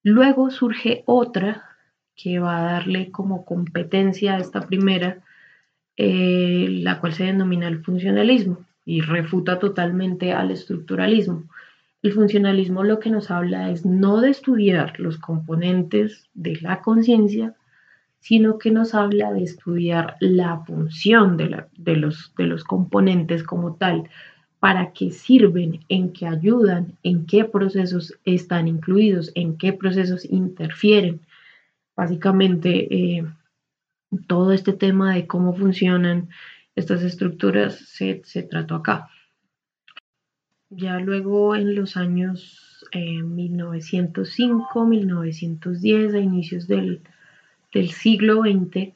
Luego 0.03 0.51
surge 0.51 1.03
otra 1.07 1.74
que 2.17 2.39
va 2.39 2.59
a 2.59 2.73
darle 2.73 3.11
como 3.11 3.45
competencia 3.45 4.35
a 4.35 4.39
esta 4.39 4.67
primera, 4.67 5.23
eh, 5.97 6.67
la 6.71 7.01
cual 7.01 7.13
se 7.13 7.25
denomina 7.25 7.69
el 7.69 7.85
funcionalismo 7.85 8.65
y 8.85 9.01
refuta 9.01 9.59
totalmente 9.59 10.33
al 10.33 10.51
estructuralismo. 10.51 11.45
El 12.03 12.13
funcionalismo 12.13 12.85
lo 12.85 13.01
que 13.01 13.11
nos 13.11 13.31
habla 13.31 13.71
es 13.71 13.87
no 13.87 14.21
de 14.21 14.31
estudiar 14.31 15.01
los 15.01 15.17
componentes 15.19 16.29
de 16.35 16.59
la 16.61 16.83
conciencia, 16.83 17.55
sino 18.21 18.59
que 18.59 18.71
nos 18.71 18.95
habla 18.95 19.33
de 19.33 19.43
estudiar 19.43 20.17
la 20.21 20.59
función 20.61 21.37
de, 21.37 21.65
de, 21.77 21.97
los, 21.97 22.35
de 22.37 22.45
los 22.45 22.65
componentes 22.65 23.43
como 23.43 23.77
tal, 23.77 24.09
para 24.61 24.93
qué 24.93 25.11
sirven, 25.11 25.81
en 25.91 26.13
qué 26.13 26.27
ayudan, 26.27 26.97
en 27.03 27.27
qué 27.27 27.45
procesos 27.45 28.15
están 28.25 28.67
incluidos, 28.67 29.31
en 29.35 29.59
qué 29.59 29.75
procesos 29.75 30.25
interfieren. 30.25 31.21
Básicamente, 31.97 32.95
eh, 32.95 33.25
todo 34.27 34.53
este 34.53 34.73
tema 34.73 35.15
de 35.15 35.27
cómo 35.27 35.55
funcionan 35.55 36.29
estas 36.75 37.03
estructuras 37.03 37.77
se, 37.77 38.23
trató 38.51 38.77
acá. 38.77 39.09
Ya 40.71 40.99
luego 40.99 41.55
en 41.55 41.75
los 41.75 41.97
años 41.97 42.85
1905, 42.93 44.83
eh, 44.83 44.87
1910, 44.87 46.15
a 46.15 46.19
inicios 46.19 46.67
del, 46.67 47.03
siglo 47.93 48.43
XX, 48.43 48.93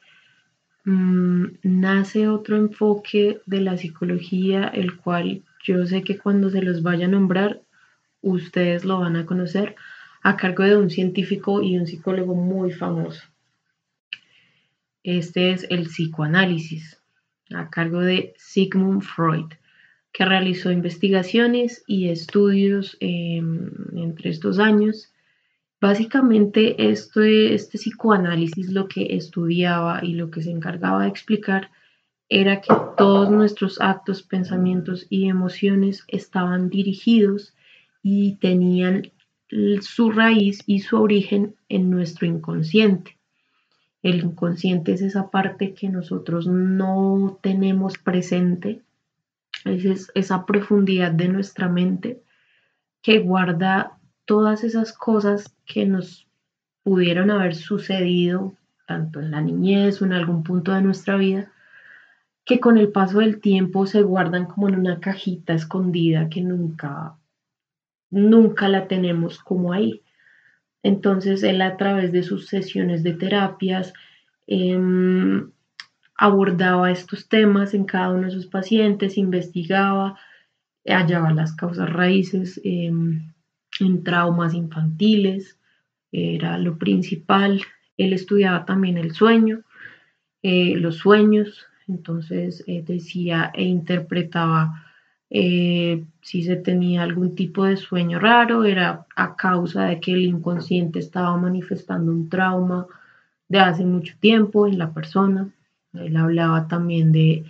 mm, 0.85 1.45
nace 1.63 2.27
otro 2.27 2.57
enfoque 2.57 3.41
de 3.45 3.61
la 3.61 3.77
psicología, 3.77 4.67
el 4.67 4.97
cual 4.97 5.43
yo 5.63 5.85
sé 5.85 6.03
que 6.03 6.17
cuando 6.17 6.49
se 6.49 6.61
los 6.61 6.81
vaya 6.81 7.05
a 7.05 7.09
nombrar, 7.09 7.61
ustedes 8.21 8.83
lo 8.83 8.99
van 8.99 9.15
a 9.15 9.25
conocer, 9.25 9.75
a 10.21 10.35
cargo 10.35 10.63
de 10.63 10.77
un 10.77 10.89
científico 10.89 11.61
y 11.61 11.77
un 11.77 11.87
psicólogo 11.87 12.35
muy 12.35 12.71
famoso. 12.71 13.23
Este 15.03 15.51
es 15.51 15.65
el 15.69 15.87
psicoanálisis 15.87 17.01
a 17.51 17.69
cargo 17.69 18.01
de 18.01 18.33
Sigmund 18.37 19.01
Freud, 19.01 19.47
que 20.11 20.25
realizó 20.25 20.71
investigaciones 20.71 21.83
y 21.87 22.09
estudios 22.09 22.97
em, 22.99 23.71
entre 23.95 24.29
estos 24.29 24.59
años. 24.59 25.13
Básicamente 25.79 26.91
este, 26.91 27.53
este 27.53 27.77
psicoanálisis 27.77 28.69
lo 28.69 28.87
que 28.87 29.15
estudiaba 29.15 30.03
y 30.03 30.13
lo 30.13 30.29
que 30.29 30.41
se 30.41 30.51
encargaba 30.51 31.03
de 31.03 31.09
explicar 31.09 31.71
era 32.27 32.61
que 32.61 32.73
todos 32.97 33.31
nuestros 33.31 33.79
actos, 33.81 34.21
pensamientos 34.21 35.07
y 35.09 35.29
emociones 35.29 36.03
estaban 36.07 36.69
dirigidos 36.69 37.55
y 38.03 38.35
tenían 38.35 39.11
su 39.81 40.11
raíz 40.11 40.61
y 40.65 40.79
su 40.79 41.01
origen 41.01 41.55
en 41.69 41.89
nuestro 41.89 42.27
inconsciente. 42.27 43.17
El 44.01 44.23
inconsciente 44.23 44.93
es 44.93 45.01
esa 45.01 45.29
parte 45.29 45.73
que 45.73 45.89
nosotros 45.89 46.47
no 46.47 47.39
tenemos 47.41 47.97
presente, 47.97 48.81
es 49.65 50.11
esa 50.15 50.45
profundidad 50.45 51.11
de 51.11 51.27
nuestra 51.27 51.67
mente 51.67 52.21
que 53.01 53.19
guarda 53.19 53.97
todas 54.25 54.63
esas 54.63 54.93
cosas 54.93 55.55
que 55.65 55.85
nos 55.85 56.27
pudieron 56.83 57.31
haber 57.31 57.55
sucedido 57.55 58.53
tanto 58.89 59.19
en 59.19 59.29
la 59.29 59.39
niñez 59.39 60.01
o 60.01 60.05
en 60.05 60.13
algún 60.13 60.41
punto 60.41 60.73
de 60.73 60.81
nuestra 60.81 61.15
vida, 61.15 61.51
que 62.43 62.59
con 62.59 62.79
el 62.79 62.91
paso 62.91 63.19
del 63.19 63.39
tiempo 63.39 63.85
se 63.85 64.01
guardan 64.01 64.47
como 64.47 64.67
en 64.67 64.79
una 64.79 64.99
cajita 64.99 65.53
escondida 65.53 66.27
que 66.27 66.41
nunca, 66.41 67.15
nunca 68.11 68.67
la 68.67 68.87
tenemos 68.87 69.39
como 69.39 69.73
ahí. 69.73 70.03
Entonces 70.83 71.43
él 71.43 71.61
a 71.61 71.77
través 71.77 72.11
de 72.11 72.23
sus 72.23 72.47
sesiones 72.47 73.03
de 73.03 73.13
terapias 73.13 73.93
em, 74.47 75.51
abordaba 76.15 76.91
estos 76.91 77.27
temas 77.27 77.73
en 77.73 77.85
cada 77.85 78.11
uno 78.11 78.27
de 78.27 78.31
sus 78.31 78.47
pacientes, 78.47 79.17
investigaba, 79.17 80.17
hallaba 80.85 81.33
las 81.33 81.55
causas 81.55 81.91
raíces 81.91 82.59
em, 82.63 83.31
en 83.79 84.03
traumas 84.03 84.53
infantiles, 84.53 85.59
era 86.11 86.57
lo 86.57 86.77
principal. 86.77 87.61
Él 87.97 88.13
estudiaba 88.13 88.65
también 88.65 88.97
el 88.97 89.11
sueño, 89.11 89.61
eh, 90.41 90.75
los 90.75 90.97
sueños, 90.97 91.67
entonces 91.87 92.63
eh, 92.67 92.83
decía 92.85 93.51
e 93.53 93.63
interpretaba 93.63 94.88
eh, 95.29 96.03
si 96.21 96.43
se 96.43 96.55
tenía 96.55 97.03
algún 97.03 97.35
tipo 97.35 97.65
de 97.65 97.77
sueño 97.77 98.19
raro, 98.19 98.65
era 98.65 99.05
a 99.15 99.35
causa 99.35 99.85
de 99.85 99.99
que 99.99 100.13
el 100.13 100.25
inconsciente 100.25 100.99
estaba 100.99 101.37
manifestando 101.37 102.11
un 102.11 102.29
trauma 102.29 102.87
de 103.47 103.59
hace 103.59 103.85
mucho 103.85 104.15
tiempo 104.19 104.67
en 104.67 104.79
la 104.79 104.91
persona. 104.93 105.49
Él 105.93 106.17
hablaba 106.17 106.67
también 106.67 107.11
de, 107.11 107.45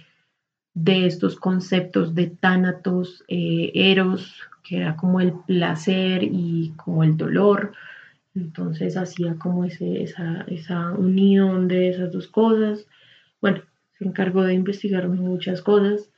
de 0.74 1.06
estos 1.06 1.38
conceptos 1.38 2.16
de 2.16 2.28
tánatos, 2.28 3.24
eh, 3.28 3.72
eros, 3.74 4.34
que 4.64 4.78
era 4.78 4.96
como 4.98 5.22
el 5.22 5.34
placer 5.48 6.24
y 6.24 6.74
como 6.76 7.04
el 7.04 7.16
dolor. 7.18 7.74
Entonces 8.36 8.98
hacía 8.98 9.36
como 9.36 9.66
ese, 9.66 10.04
esa, 10.04 10.42
esa 10.48 10.92
unión 10.92 11.68
de 11.68 11.90
esas 11.90 12.12
dos 12.12 12.28
cosas. 12.28 12.88
Bueno, 13.42 13.62
se 13.98 14.06
encargó 14.06 14.44
de 14.44 14.54
investigar 14.54 15.08
muchas 15.08 15.62
cosas 15.62 16.10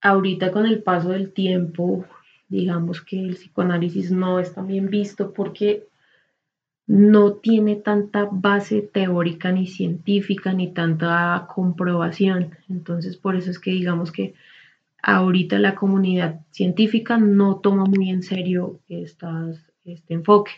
ahorita 0.00 0.52
con 0.52 0.66
el 0.66 0.82
paso 0.82 1.10
del 1.10 1.32
tiempo, 1.32 2.04
digamos 2.48 3.02
que 3.02 3.18
el 3.20 3.34
psicoanálisis 3.34 4.10
no 4.10 4.38
es 4.38 4.54
tan 4.54 4.66
bien 4.66 4.88
visto 4.88 5.32
porque 5.32 5.86
no 6.86 7.34
tiene 7.34 7.76
tanta 7.76 8.28
base 8.30 8.80
teórica 8.80 9.52
ni 9.52 9.66
científica 9.66 10.54
ni 10.54 10.72
tanta 10.72 11.46
comprobación. 11.54 12.56
Entonces, 12.70 13.16
por 13.18 13.36
eso 13.36 13.50
es 13.50 13.58
que 13.58 13.72
digamos 13.72 14.10
que 14.10 14.34
ahorita 15.02 15.58
la 15.58 15.74
comunidad 15.74 16.40
científica 16.50 17.18
no 17.18 17.56
toma 17.56 17.84
muy 17.84 18.08
en 18.10 18.22
serio 18.22 18.80
este 18.88 20.14
enfoque. 20.14 20.52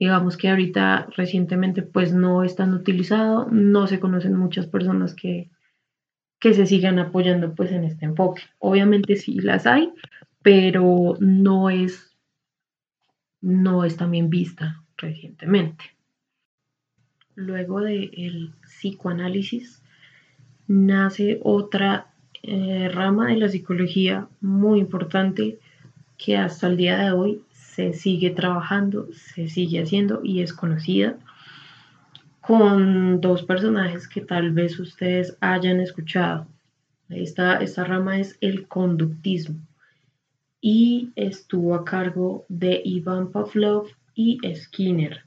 Digamos 0.00 0.36
que 0.36 0.48
ahorita 0.48 1.06
recientemente 1.16 1.82
pues 1.82 2.12
no 2.12 2.42
es 2.42 2.56
tan 2.56 2.74
utilizado, 2.74 3.46
no 3.52 3.86
se 3.86 4.00
conocen 4.00 4.34
muchas 4.34 4.66
personas 4.66 5.14
que, 5.14 5.48
que 6.42 6.54
se 6.54 6.66
sigan 6.66 6.98
apoyando 6.98 7.54
pues 7.54 7.70
en 7.70 7.84
este 7.84 8.04
enfoque. 8.04 8.42
Obviamente 8.58 9.14
sí 9.14 9.38
las 9.40 9.64
hay, 9.64 9.92
pero 10.42 11.16
no 11.20 11.70
es, 11.70 12.16
no 13.40 13.84
es 13.84 13.96
también 13.96 14.28
vista 14.28 14.82
recientemente. 14.96 15.84
Luego 17.36 17.80
del 17.80 18.52
psicoanálisis 18.62 19.84
nace 20.66 21.38
otra 21.44 22.12
eh, 22.42 22.90
rama 22.92 23.28
de 23.28 23.36
la 23.36 23.48
psicología 23.48 24.26
muy 24.40 24.80
importante 24.80 25.60
que 26.18 26.36
hasta 26.36 26.66
el 26.66 26.76
día 26.76 26.98
de 26.98 27.12
hoy 27.12 27.42
se 27.52 27.92
sigue 27.92 28.30
trabajando, 28.30 29.06
se 29.12 29.48
sigue 29.48 29.80
haciendo 29.80 30.20
y 30.24 30.42
es 30.42 30.52
conocida 30.52 31.18
con 32.42 33.20
dos 33.20 33.44
personajes 33.44 34.08
que 34.08 34.20
tal 34.20 34.50
vez 34.50 34.78
ustedes 34.78 35.36
hayan 35.40 35.80
escuchado. 35.80 36.46
Esta, 37.08 37.58
esta 37.58 37.84
rama 37.84 38.18
es 38.18 38.36
el 38.40 38.66
conductismo 38.66 39.56
y 40.60 41.10
estuvo 41.14 41.74
a 41.74 41.84
cargo 41.84 42.44
de 42.48 42.82
Ivan 42.84 43.30
Pavlov 43.30 43.86
y 44.14 44.40
Skinner. 44.54 45.22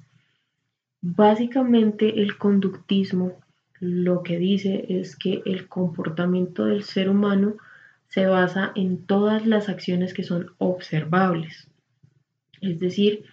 Básicamente 1.02 2.22
el 2.22 2.38
conductismo 2.38 3.40
lo 3.80 4.22
que 4.22 4.38
dice 4.38 4.86
es 4.90 5.16
que 5.16 5.42
el 5.46 5.68
comportamiento 5.68 6.66
del 6.66 6.84
ser 6.84 7.10
humano 7.10 7.56
se 8.10 8.26
basa 8.26 8.72
en 8.76 9.06
todas 9.06 9.46
las 9.46 9.70
acciones 9.70 10.14
que 10.14 10.24
son 10.24 10.52
observables. 10.58 11.70
Es 12.62 12.80
decir, 12.80 13.26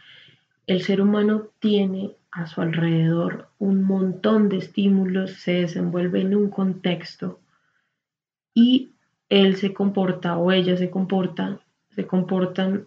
el 0.66 0.82
ser 0.82 1.00
humano 1.00 1.48
tiene 1.58 2.12
a 2.32 2.46
su 2.46 2.62
alrededor 2.62 3.48
un 3.58 3.84
montón 3.84 4.48
de 4.48 4.56
estímulos, 4.56 5.32
se 5.34 5.52
desenvuelve 5.52 6.22
en 6.22 6.34
un 6.34 6.50
contexto 6.50 7.40
y 8.54 8.92
él 9.28 9.56
se 9.56 9.72
comporta 9.72 10.36
o 10.38 10.50
ella 10.50 10.76
se 10.76 10.90
comporta, 10.90 11.60
se 11.90 12.06
comportan 12.06 12.86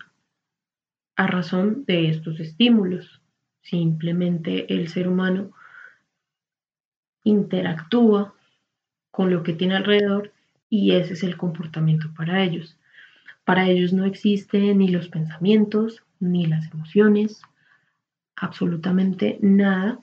a 1.15 1.27
razón 1.27 1.85
de 1.85 2.09
estos 2.09 2.39
estímulos. 2.39 3.21
Simplemente 3.61 4.71
el 4.73 4.89
ser 4.89 5.07
humano 5.07 5.51
interactúa 7.23 8.33
con 9.11 9.31
lo 9.31 9.43
que 9.43 9.53
tiene 9.53 9.75
alrededor 9.75 10.33
y 10.69 10.91
ese 10.91 11.13
es 11.13 11.23
el 11.23 11.37
comportamiento 11.37 12.07
para 12.15 12.43
ellos. 12.43 12.77
Para 13.43 13.69
ellos 13.69 13.93
no 13.93 14.05
existen 14.05 14.79
ni 14.79 14.87
los 14.87 15.07
pensamientos, 15.07 16.03
ni 16.19 16.47
las 16.47 16.71
emociones, 16.71 17.41
absolutamente 18.35 19.37
nada 19.41 19.99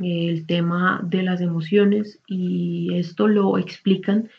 el 0.00 0.46
tema 0.46 1.00
de 1.02 1.22
las 1.22 1.40
emociones 1.40 2.20
y 2.26 2.94
esto 2.94 3.26
lo 3.26 3.58
explican 3.58 4.30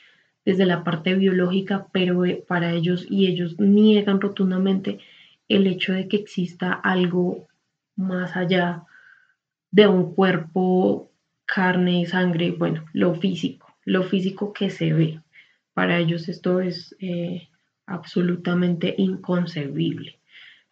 desde 0.46 0.66
la 0.66 0.84
parte 0.84 1.16
biológica, 1.16 1.88
pero 1.92 2.26
eh, 2.26 2.44
para 2.48 2.72
ellos 2.72 3.06
y 3.10 3.28
ellos 3.28 3.60
niegan 3.60 4.22
rotundamente 4.22 5.00
el 5.48 5.68
hecho 5.68 5.94
de 5.94 6.08
que 6.08 6.18
exista 6.18 6.72
algo 6.72 7.48
más 7.96 8.36
allá 8.36 8.86
de 9.72 9.88
un 9.88 10.16
cuerpo, 10.16 11.12
carne 11.46 12.06
sangre, 12.06 12.52
bueno, 12.52 12.86
lo 12.94 13.16
físico, 13.16 13.76
lo 13.84 14.04
físico 14.04 14.54
que 14.54 14.70
se 14.70 14.94
ve. 14.94 15.22
Para 15.74 16.00
ellos 16.00 16.30
esto 16.30 16.62
es 16.62 16.96
eh, 17.00 17.50
absolutamente 17.86 18.96
inconcebible. 18.98 20.19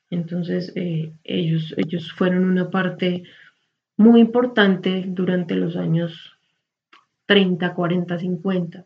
Entonces, 0.10 0.72
eh, 0.76 1.14
ellos, 1.24 1.74
ellos 1.78 2.12
fueron 2.14 2.46
una 2.46 2.70
parte 2.70 3.24
muy 3.98 4.22
importante 4.22 5.06
durante 5.08 5.56
los 5.56 5.76
años 5.76 6.38
30, 7.26 7.74
40, 7.74 8.20
50, 8.20 8.86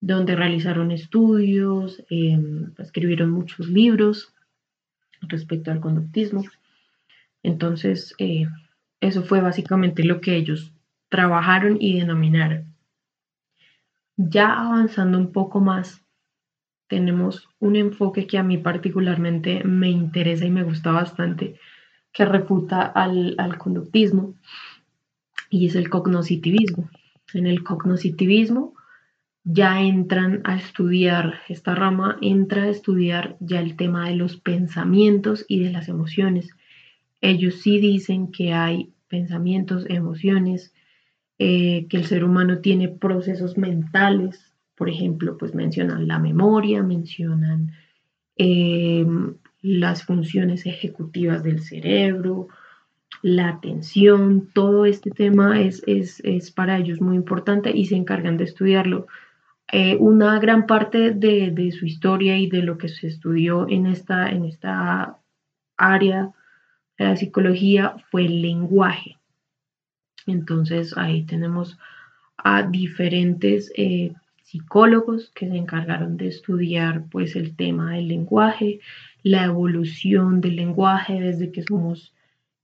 donde 0.00 0.36
realizaron 0.36 0.90
estudios, 0.90 2.02
em, 2.08 2.72
escribieron 2.78 3.30
muchos 3.30 3.68
libros 3.68 4.34
respecto 5.20 5.70
al 5.70 5.80
conductismo. 5.80 6.42
Entonces, 7.42 8.14
eh, 8.18 8.46
eso 9.00 9.22
fue 9.22 9.40
básicamente 9.40 10.04
lo 10.04 10.20
que 10.20 10.36
ellos 10.36 10.72
trabajaron 11.08 11.76
y 11.80 11.98
denominaron. 11.98 12.74
Ya 14.16 14.60
avanzando 14.60 15.18
un 15.18 15.32
poco 15.32 15.60
más, 15.60 16.02
tenemos 16.92 17.48
un 17.58 17.76
enfoque 17.76 18.26
que 18.26 18.36
a 18.36 18.42
mí 18.42 18.58
particularmente 18.58 19.64
me 19.64 19.88
interesa 19.88 20.44
y 20.44 20.50
me 20.50 20.62
gusta 20.62 20.90
bastante, 20.92 21.58
que 22.12 22.26
refuta 22.26 22.82
al, 22.82 23.56
conductismo, 23.56 24.34
y 25.48 25.68
es 25.68 25.74
el 25.74 25.88
cognoscitivismo. 25.88 26.90
En 27.32 27.46
el 27.46 27.64
cognoscitivismo 27.64 28.74
ya 29.42 29.80
entran 29.80 30.42
a 30.44 30.56
estudiar, 30.56 31.40
esta 31.48 31.74
rama 31.74 32.18
entra 32.20 32.64
a 32.64 32.68
estudiar 32.68 33.38
ya 33.40 33.60
el 33.60 33.74
tema 33.76 34.10
de 34.10 34.16
los 34.16 34.36
pensamientos 34.36 35.46
y 35.48 35.60
de 35.60 35.72
las 35.72 35.88
emociones. 35.88 36.50
Ellos 37.22 37.54
sí 37.62 37.80
dicen 37.80 38.30
que 38.30 38.52
hay 38.52 38.92
pensamientos, 39.08 39.86
emociones, 39.88 40.74
eh, 41.38 41.86
que 41.88 41.96
el 41.96 42.04
ser 42.04 42.22
humano 42.22 42.58
tiene 42.58 42.88
procesos 42.88 43.56
mentales 43.56 44.51
por 44.82 44.90
ejemplo, 44.90 45.38
pues 45.38 45.54
mencionan 45.54 46.08
la 46.08 46.18
memoria, 46.18 46.82
mencionan 46.82 47.70
eh, 48.36 49.06
las 49.60 50.02
funciones 50.02 50.66
ejecutivas 50.66 51.44
del 51.44 51.60
cerebro, 51.60 52.48
la 53.22 53.50
atención, 53.50 54.48
todo 54.52 54.84
este 54.84 55.12
tema 55.12 55.60
es, 55.60 55.84
para 56.56 56.78
ellos 56.78 57.00
muy 57.00 57.14
importante 57.14 57.70
y 57.70 57.86
se 57.86 57.94
encargan 57.94 58.36
de 58.36 58.42
estudiarlo. 58.42 59.06
Eh, 59.70 59.94
una 60.00 60.40
gran 60.40 60.66
parte 60.66 61.12
de, 61.12 61.70
su 61.70 61.86
historia 61.86 62.36
y 62.36 62.48
de 62.48 62.64
lo 62.64 62.76
que 62.76 62.88
se 62.88 63.06
estudió 63.06 63.68
en 63.68 63.86
esta, 63.86 64.30
en 64.30 64.46
esta 64.46 65.16
área 65.76 66.32
de 66.98 67.04
la 67.04 67.16
psicología 67.16 67.94
fue 68.10 68.24
el 68.24 68.42
lenguaje. 68.42 69.16
Entonces 70.26 70.98
ahí 70.98 71.22
tenemos 71.22 71.78
a 72.36 72.64
diferentes 72.64 73.70
eh, 73.76 74.12
psicólogos 74.52 75.30
que 75.34 75.48
se 75.48 75.56
encargaron 75.56 76.18
de 76.18 76.28
estudiar 76.28 77.06
pues 77.10 77.36
el 77.36 77.56
tema 77.56 77.92
del 77.92 78.08
lenguaje, 78.08 78.80
la 79.22 79.44
evolución 79.44 80.42
del 80.42 80.56
lenguaje 80.56 81.18
desde 81.18 81.50
que 81.50 81.62
somos 81.62 82.12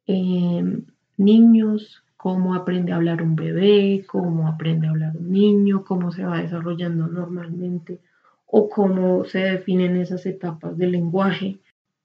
em, 0.07 0.85
niños, 1.16 2.05
cómo 2.18 2.55
aprende 2.55 2.92
a 2.92 2.96
hablar 2.96 3.22
un 3.22 3.37
bebé, 3.37 4.05
cómo 4.07 4.48
aprende 4.48 4.87
a 4.87 4.90
hablar 4.90 5.16
un 5.16 5.33
niño, 5.33 5.83
cómo 5.83 6.12
se 6.12 6.24
va 6.24 6.42
desarrollando 6.42 7.07
normalmente 7.07 8.01
o 8.44 8.68
cómo 8.68 9.24
se 9.24 9.38
definen 9.38 9.96
esas 9.96 10.27
etapas 10.27 10.77
del 10.77 10.92
lenguaje. 10.92 11.59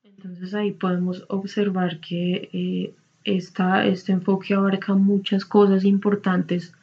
Entonces 0.05 0.53
ahí 0.53 0.71
podemos 0.71 1.25
observar 1.27 1.99
que 1.99 2.49
eh, 2.53 2.95
este 3.25 4.13
enfoque 4.13 4.53
abarca 4.53 4.93
muchas 4.93 5.43
cosas 5.43 5.83
importantes 5.83 6.73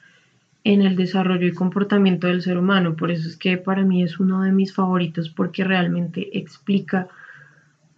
en 0.64 0.82
el 0.82 0.96
desarrollo 0.96 1.46
y 1.46 1.54
comportamiento 1.54 2.26
del 2.26 2.42
ser 2.42 2.58
humano. 2.58 2.96
Por 2.96 3.10
eso 3.10 3.28
es 3.28 3.36
que 3.36 3.56
para 3.56 3.82
mí 3.82 4.02
es 4.02 4.20
uno 4.20 4.42
de 4.42 4.52
mis 4.52 4.74
favoritos 4.74 5.30
porque 5.30 5.64
realmente 5.64 6.38
explica 6.38 7.08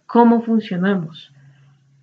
cómo 0.05 0.41
funcionamos, 0.41 1.31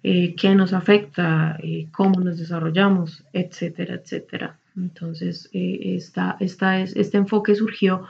eh, 0.03 0.35
qué 0.35 0.55
nos 0.55 0.73
afecta, 0.73 1.57
eh, 1.63 1.87
cómo 1.93 2.21
nos 2.21 2.39
desarrollamos, 2.39 3.25
etcétera, 3.33 3.95
etcétera. 3.95 4.59
Entonces, 4.77 5.49
eh, 5.53 5.95
esta, 5.97 6.37
esta 6.41 6.81
es, 6.81 6.97
este 6.97 7.19
enfoque 7.19 7.55
surgió 7.55 8.07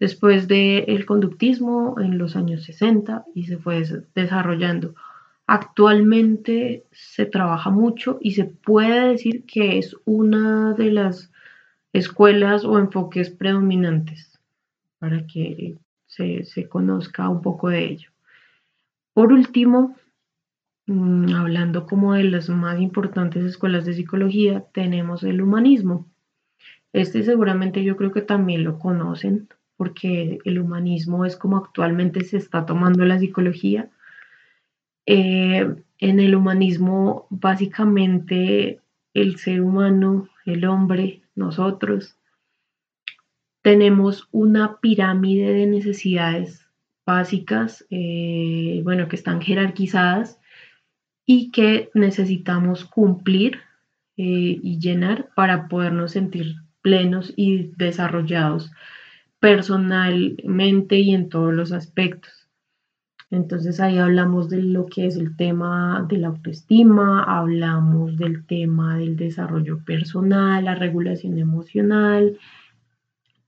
después 0.00 0.48
del 0.48 1.06
conductismo 1.06 1.96
en 2.00 2.18
los 2.18 2.36
años 2.36 2.64
60 2.64 3.24
y 3.34 3.44
se 3.44 3.58
fue 3.58 3.84
desarrollando. 4.14 4.94
Actualmente 5.46 6.84
se 6.90 7.26
trabaja 7.26 7.70
mucho 7.70 8.18
y 8.20 8.32
se 8.32 8.44
puede 8.44 9.08
decir 9.10 9.44
que 9.46 9.78
es 9.78 9.94
una 10.04 10.72
de 10.74 10.90
las 10.90 11.30
escuelas 11.94 12.64
o 12.64 12.78
enfoques 12.78 13.30
predominantes 13.30 14.38
para 14.98 15.26
que 15.26 15.78
se, 16.06 16.44
se 16.44 16.68
conozca 16.68 17.28
un 17.28 17.40
poco 17.40 17.68
de 17.70 17.84
ello. 17.84 18.10
Por 19.14 19.32
último, 19.32 19.96
mm, 20.86 21.34
hablando 21.34 21.86
como 21.86 22.14
de 22.14 22.24
las 22.24 22.50
más 22.50 22.80
importantes 22.80 23.44
escuelas 23.44 23.86
de 23.86 23.94
psicología, 23.94 24.64
tenemos 24.72 25.22
el 25.22 25.40
humanismo. 25.40 26.06
Este 26.92 27.22
seguramente 27.22 27.84
yo 27.84 27.96
creo 27.96 28.12
que 28.12 28.22
también 28.22 28.64
lo 28.64 28.78
conocen 28.78 29.48
porque 29.76 30.38
el 30.44 30.58
humanismo 30.58 31.24
es 31.24 31.36
como 31.36 31.56
actualmente 31.56 32.24
se 32.24 32.38
está 32.38 32.66
tomando 32.66 33.04
la 33.04 33.18
psicología. 33.20 33.88
Eh, 35.06 35.74
en 35.98 36.20
el 36.20 36.34
humanismo, 36.34 37.26
básicamente, 37.30 38.80
el 39.14 39.36
ser 39.36 39.60
humano, 39.60 40.28
el 40.44 40.64
hombre, 40.64 41.23
nosotros, 41.34 42.16
tenemos 43.62 44.28
una 44.30 44.80
pirámide 44.80 45.52
de 45.52 45.66
necesidades 45.66 46.68
básicas, 47.06 47.86
eh, 47.90 48.80
bueno, 48.84 49.08
que 49.08 49.16
están 49.16 49.40
jerarquizadas 49.40 50.38
y 51.26 51.50
que 51.50 51.90
necesitamos 51.94 52.84
cumplir 52.84 53.60
eh, 54.16 54.60
y 54.62 54.78
llenar 54.78 55.30
para 55.34 55.68
podernos 55.68 56.12
sentir 56.12 56.56
plenos 56.82 57.32
y 57.36 57.72
desarrollados 57.76 58.70
personalmente 59.40 60.98
y 60.98 61.14
en 61.14 61.28
todos 61.28 61.52
los 61.52 61.72
aspectos. 61.72 62.43
Entonces 63.34 63.80
ahí 63.80 63.98
hablamos 63.98 64.48
de 64.48 64.62
lo 64.62 64.86
que 64.86 65.06
es 65.06 65.16
el 65.16 65.36
tema 65.36 66.06
de 66.08 66.18
la 66.18 66.28
autoestima, 66.28 67.24
hablamos 67.24 68.16
del 68.16 68.46
tema 68.46 68.98
del 68.98 69.16
desarrollo 69.16 69.80
personal, 69.84 70.64
la 70.64 70.76
regulación 70.76 71.36
emocional, 71.38 72.38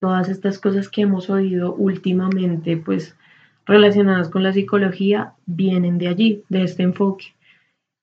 todas 0.01 0.29
estas 0.29 0.59
cosas 0.59 0.89
que 0.89 1.03
hemos 1.03 1.31
oído 1.31 1.73
últimamente, 1.75 2.77
pues 2.77 3.17
relacionadas 3.65 4.29
con 4.29 4.43
la 4.43 4.53
psicología, 4.53 5.35
vienen 5.47 5.99
de 5.99 6.09
allí, 6.09 6.43
de 6.49 6.65
este 6.65 6.83
enfoque. 6.83 7.27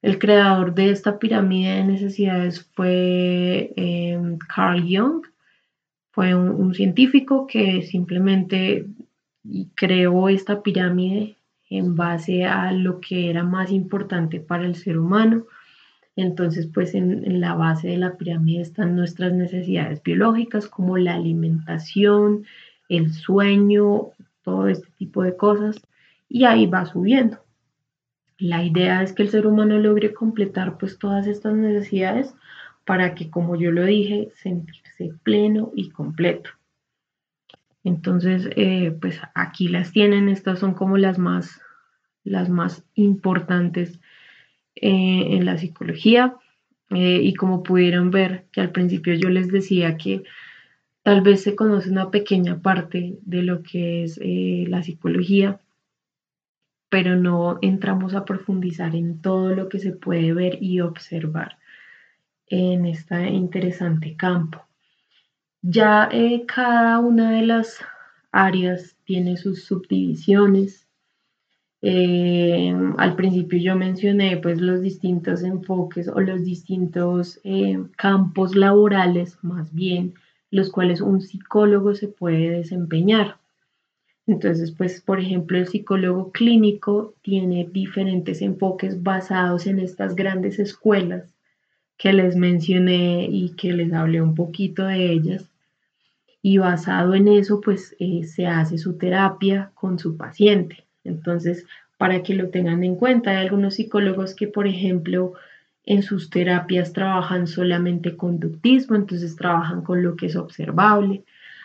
El 0.02 0.20
creador 0.20 0.74
de 0.74 0.90
esta 0.90 1.20
pirámide 1.20 1.76
de 1.76 1.84
necesidades 1.84 2.64
fue 2.76 3.74
em, 3.76 4.38
Carl 4.38 4.82
Jung, 4.82 5.26
fue 6.12 6.34
un 6.34 6.74
científico 6.74 7.46
que 7.46 7.82
simplemente 7.82 8.86
creó 9.76 10.30
esta 10.30 10.62
pirámide 10.62 11.36
en 11.78 11.96
base 11.96 12.46
a 12.46 12.72
lo 12.72 13.00
que 13.00 13.30
era 13.30 13.44
más 13.44 13.72
importante 13.72 14.40
para 14.40 14.66
el 14.66 14.76
ser 14.76 15.00
humano. 15.00 15.46
Entonces, 16.16 16.68
pues 16.68 16.94
en, 16.94 17.42
la 17.42 17.56
base 17.56 17.88
de 17.88 17.98
la 17.98 18.16
pirámide 18.18 18.62
están 18.62 18.96
nuestras 18.96 19.34
necesidades 19.34 20.02
biológicas 20.04 20.68
como 20.68 20.98
la 20.98 21.16
alimentación, 21.16 22.46
el 22.90 23.12
sueño, 23.12 24.10
todo 24.44 24.68
este 24.68 24.88
tipo 24.98 25.24
de 25.24 25.36
cosas, 25.36 25.82
y 26.30 26.46
ahí 26.46 26.68
va 26.68 26.86
subiendo. 26.86 27.40
La 28.38 28.64
idea 28.64 29.02
es 29.02 29.14
que 29.14 29.24
el 29.24 29.30
ser 29.30 29.48
humano 29.48 29.80
logre 29.80 30.14
completar 30.14 30.78
pues 30.78 31.00
todas 31.00 31.26
estas 31.28 31.56
necesidades 31.56 32.36
para 32.86 33.16
que, 33.16 33.30
como 33.30 33.56
yo 33.56 33.72
lo 33.72 33.84
dije, 33.84 34.32
sentirse 34.36 35.14
pleno 35.24 35.72
y 35.76 35.90
completo. 35.90 36.52
Entonces, 37.84 38.50
eh, 38.56 38.96
pues 39.00 39.20
aquí 39.36 39.68
las 39.68 39.92
tienen, 39.92 40.30
estas 40.30 40.60
son 40.60 40.74
como 40.74 40.98
las 40.98 41.18
más 41.18 41.62
las 42.24 42.48
más 42.50 42.86
importantes 42.96 44.00
eh, 44.76 45.36
en 45.36 45.46
la 45.46 45.58
psicología. 45.58 46.38
Eh, 46.90 47.20
y 47.22 47.34
como 47.34 47.64
pudieron 47.64 48.12
ver, 48.12 48.46
que 48.52 48.62
al 48.62 48.72
principio 48.72 49.14
yo 49.16 49.30
les 49.30 49.50
decía 49.50 49.98
que 49.98 50.24
tal 51.02 51.22
vez 51.22 51.42
se 51.44 51.56
conoce 51.56 51.90
una 51.90 52.12
pequeña 52.12 52.62
parte 52.62 53.18
de 53.24 53.44
lo 53.44 53.62
que 53.62 54.04
es 54.04 54.20
la 54.22 54.84
psicología, 54.84 55.60
pero 56.90 57.18
no 57.18 57.58
entramos 57.62 58.14
a 58.14 58.24
profundizar 58.24 58.96
en 58.96 59.22
todo 59.22 59.54
lo 59.54 59.68
que 59.68 59.80
se 59.80 59.92
puede 59.92 60.34
ver 60.34 60.60
y 60.62 60.80
observar 60.80 61.58
en 62.48 62.86
este 62.86 63.30
interesante 63.30 64.16
campo. 64.16 64.66
Ya 65.64 66.10
cada 66.46 67.00
una 67.00 67.32
de 67.32 67.42
las 67.42 67.80
áreas 68.32 68.96
tiene 69.06 69.38
sus 69.38 69.64
subdivisiones, 69.64 70.88
eh, 71.82 72.74
al 72.98 73.16
principio 73.16 73.60
yo 73.60 73.76
mencioné 73.76 74.38
pues 74.38 74.62
los 74.62 74.82
distintos 74.82 75.44
enfoques 75.44 76.08
o 76.08 76.22
los 76.22 76.44
distintos 76.44 77.40
eh, 77.44 77.78
campos 77.98 78.56
laborales 78.56 79.38
más 79.42 79.74
bien 79.74 80.14
los 80.50 80.70
cuales 80.70 81.02
un 81.02 81.22
psicólogo 81.22 81.96
se 81.96 82.08
puede 82.08 82.52
desempeñar. 82.52 83.38
Entonces, 84.28 84.72
pues, 84.72 85.02
por 85.02 85.20
ejemplo, 85.20 85.58
el 85.58 85.68
psicólogo 85.68 86.32
clínico 86.32 87.16
tiene 87.24 87.68
diferentes 87.72 88.42
enfoques 88.42 89.02
basados 89.02 89.66
en 89.66 89.80
estas 89.80 90.16
grandes 90.16 90.60
escuelas 90.60 91.34
que 91.98 92.14
les 92.14 92.36
mencioné 92.36 93.28
y 93.32 93.56
que 93.56 93.74
les 93.74 93.92
hablé 93.94 94.22
un 94.22 94.36
poquito 94.36 94.86
de 94.86 95.12
ellas. 95.12 95.53
Y 96.44 96.60
basado 96.60 97.16
en 97.16 97.28
eso, 97.30 97.62
pues, 97.62 97.96
eh, 98.00 98.24
se 98.26 98.46
hace 98.46 98.78
su 98.78 98.98
terapia 98.98 99.72
con 99.74 99.98
su 99.98 100.18
paciente. 100.18 100.86
Entonces, 101.04 101.66
para 101.98 102.22
que 102.22 102.36
lo 102.36 102.50
tengan 102.50 102.84
en 102.84 102.96
cuenta, 102.96 103.32
hay 103.32 103.38
algunos 103.38 103.76
psicólogos 103.76 104.36
que, 104.36 104.48
por 104.48 104.68
ejemplo, 104.68 105.34
en 105.86 106.04
sus 106.04 106.30
terapias 106.30 106.94
trabajan 106.94 107.48
solamente 107.48 108.18
conductismo, 108.18 108.96
entonces 108.96 109.36
trabajan 109.38 109.82
con 109.84 110.04
lo 110.04 110.16
que 110.18 110.26
es 110.28 110.36
observable. 110.36 111.24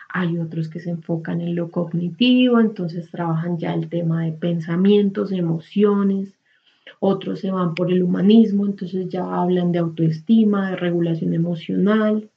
Hay 0.09 0.37
otros 0.37 0.69
que 0.69 0.79
se 0.79 0.89
enfocan 0.89 1.41
en 1.41 1.55
lo 1.55 1.69
cognitivo, 1.71 2.59
entonces 2.59 3.11
trabajan 3.11 3.57
ya 3.57 3.73
el 3.73 3.89
tema 3.89 4.23
de 4.23 4.31
pensamientos, 4.31 5.33
emociones. 5.33 6.33
Otros 6.99 7.41
se 7.41 7.51
van 7.51 7.75
por 7.75 7.91
el 7.91 8.01
humanismo, 8.01 8.65
entonces 8.65 9.09
ya 9.09 9.23
hablan 9.23 9.73
de 9.73 9.79
autoestima, 9.79 10.71
de 10.71 10.77
regulación 10.77 11.33
emocional. 11.33 12.29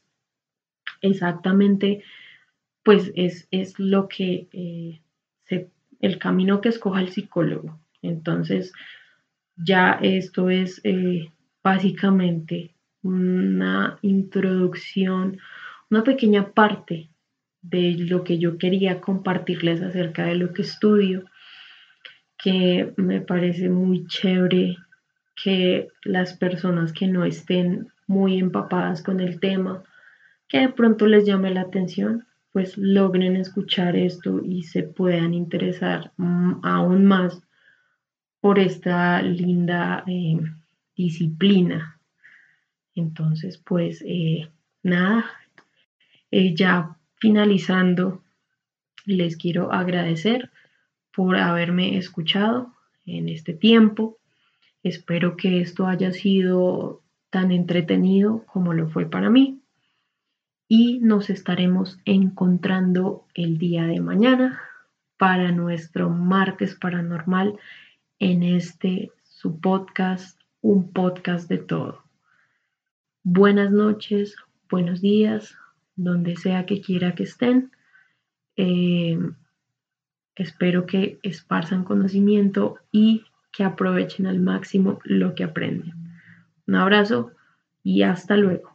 Exactamente, 1.00 2.02
pues 2.84 3.12
es, 3.14 3.46
es 3.50 3.78
lo 3.78 4.08
que 4.08 4.48
eh, 4.52 5.00
se 5.44 5.70
el 6.02 6.18
camino 6.18 6.60
que 6.60 6.68
escoja 6.68 7.00
el 7.00 7.08
psicólogo. 7.08 7.78
Entonces, 8.02 8.72
ya 9.56 9.98
esto 10.02 10.50
es 10.50 10.80
eh, 10.84 11.30
básicamente 11.62 12.74
una 13.02 13.98
introducción, 14.02 15.38
una 15.90 16.02
pequeña 16.04 16.52
parte 16.52 17.08
de 17.62 17.94
lo 17.98 18.24
que 18.24 18.38
yo 18.38 18.58
quería 18.58 19.00
compartirles 19.00 19.80
acerca 19.80 20.24
de 20.24 20.34
lo 20.34 20.52
que 20.52 20.62
estudio, 20.62 21.24
que 22.36 22.92
me 22.96 23.20
parece 23.20 23.68
muy 23.68 24.04
chévere 24.08 24.76
que 25.42 25.88
las 26.02 26.36
personas 26.36 26.92
que 26.92 27.06
no 27.06 27.24
estén 27.24 27.92
muy 28.08 28.38
empapadas 28.38 29.02
con 29.02 29.20
el 29.20 29.38
tema, 29.38 29.84
que 30.48 30.58
de 30.58 30.68
pronto 30.68 31.06
les 31.06 31.24
llame 31.24 31.54
la 31.54 31.62
atención, 31.62 32.26
pues 32.52 32.76
logren 32.76 33.36
escuchar 33.36 33.96
esto 33.96 34.40
y 34.44 34.64
se 34.64 34.82
puedan 34.82 35.32
interesar 35.34 36.12
mm, 36.18 36.64
aún 36.64 37.06
más 37.06 37.42
por 38.40 38.58
esta 38.58 39.22
linda 39.22 40.04
eh, 40.06 40.38
disciplina. 40.96 41.98
Entonces, 42.94 43.56
pues 43.56 44.02
eh, 44.06 44.48
nada, 44.82 45.24
eh, 46.30 46.54
ya 46.54 46.96
finalizando 47.16 48.22
Les 49.04 49.36
quiero 49.36 49.72
agradecer 49.72 50.50
por 51.14 51.36
haberme 51.36 51.96
escuchado 51.96 52.72
en 53.06 53.28
este 53.28 53.52
tiempo. 53.52 54.18
Espero 54.82 55.36
que 55.36 55.60
esto 55.60 55.86
haya 55.86 56.12
sido 56.12 57.00
tan 57.30 57.50
entretenido 57.50 58.44
como 58.46 58.74
lo 58.74 58.88
fue 58.88 59.06
para 59.06 59.30
mí. 59.30 59.61
Y 60.74 61.00
nos 61.00 61.28
estaremos 61.28 62.00
encontrando 62.06 63.26
el 63.34 63.58
día 63.58 63.84
de 63.84 64.00
mañana 64.00 64.58
para 65.18 65.52
nuestro 65.52 66.08
martes 66.08 66.76
paranormal 66.76 67.58
en 68.18 68.42
este 68.42 69.12
su 69.22 69.60
podcast, 69.60 70.40
un 70.62 70.90
podcast 70.90 71.46
de 71.50 71.58
todo. 71.58 72.02
Buenas 73.22 73.70
noches, 73.70 74.34
buenos 74.70 75.02
días, 75.02 75.58
donde 75.94 76.36
sea 76.36 76.64
que 76.64 76.80
quiera 76.80 77.14
que 77.14 77.24
estén. 77.24 77.70
Eh, 78.56 79.18
espero 80.36 80.86
que 80.86 81.18
esparzan 81.22 81.84
conocimiento 81.84 82.78
y 82.90 83.26
que 83.52 83.64
aprovechen 83.64 84.26
al 84.26 84.40
máximo 84.40 85.00
lo 85.04 85.34
que 85.34 85.44
aprenden. 85.44 86.16
Un 86.66 86.76
abrazo 86.76 87.32
y 87.82 88.04
hasta 88.04 88.38
luego. 88.38 88.71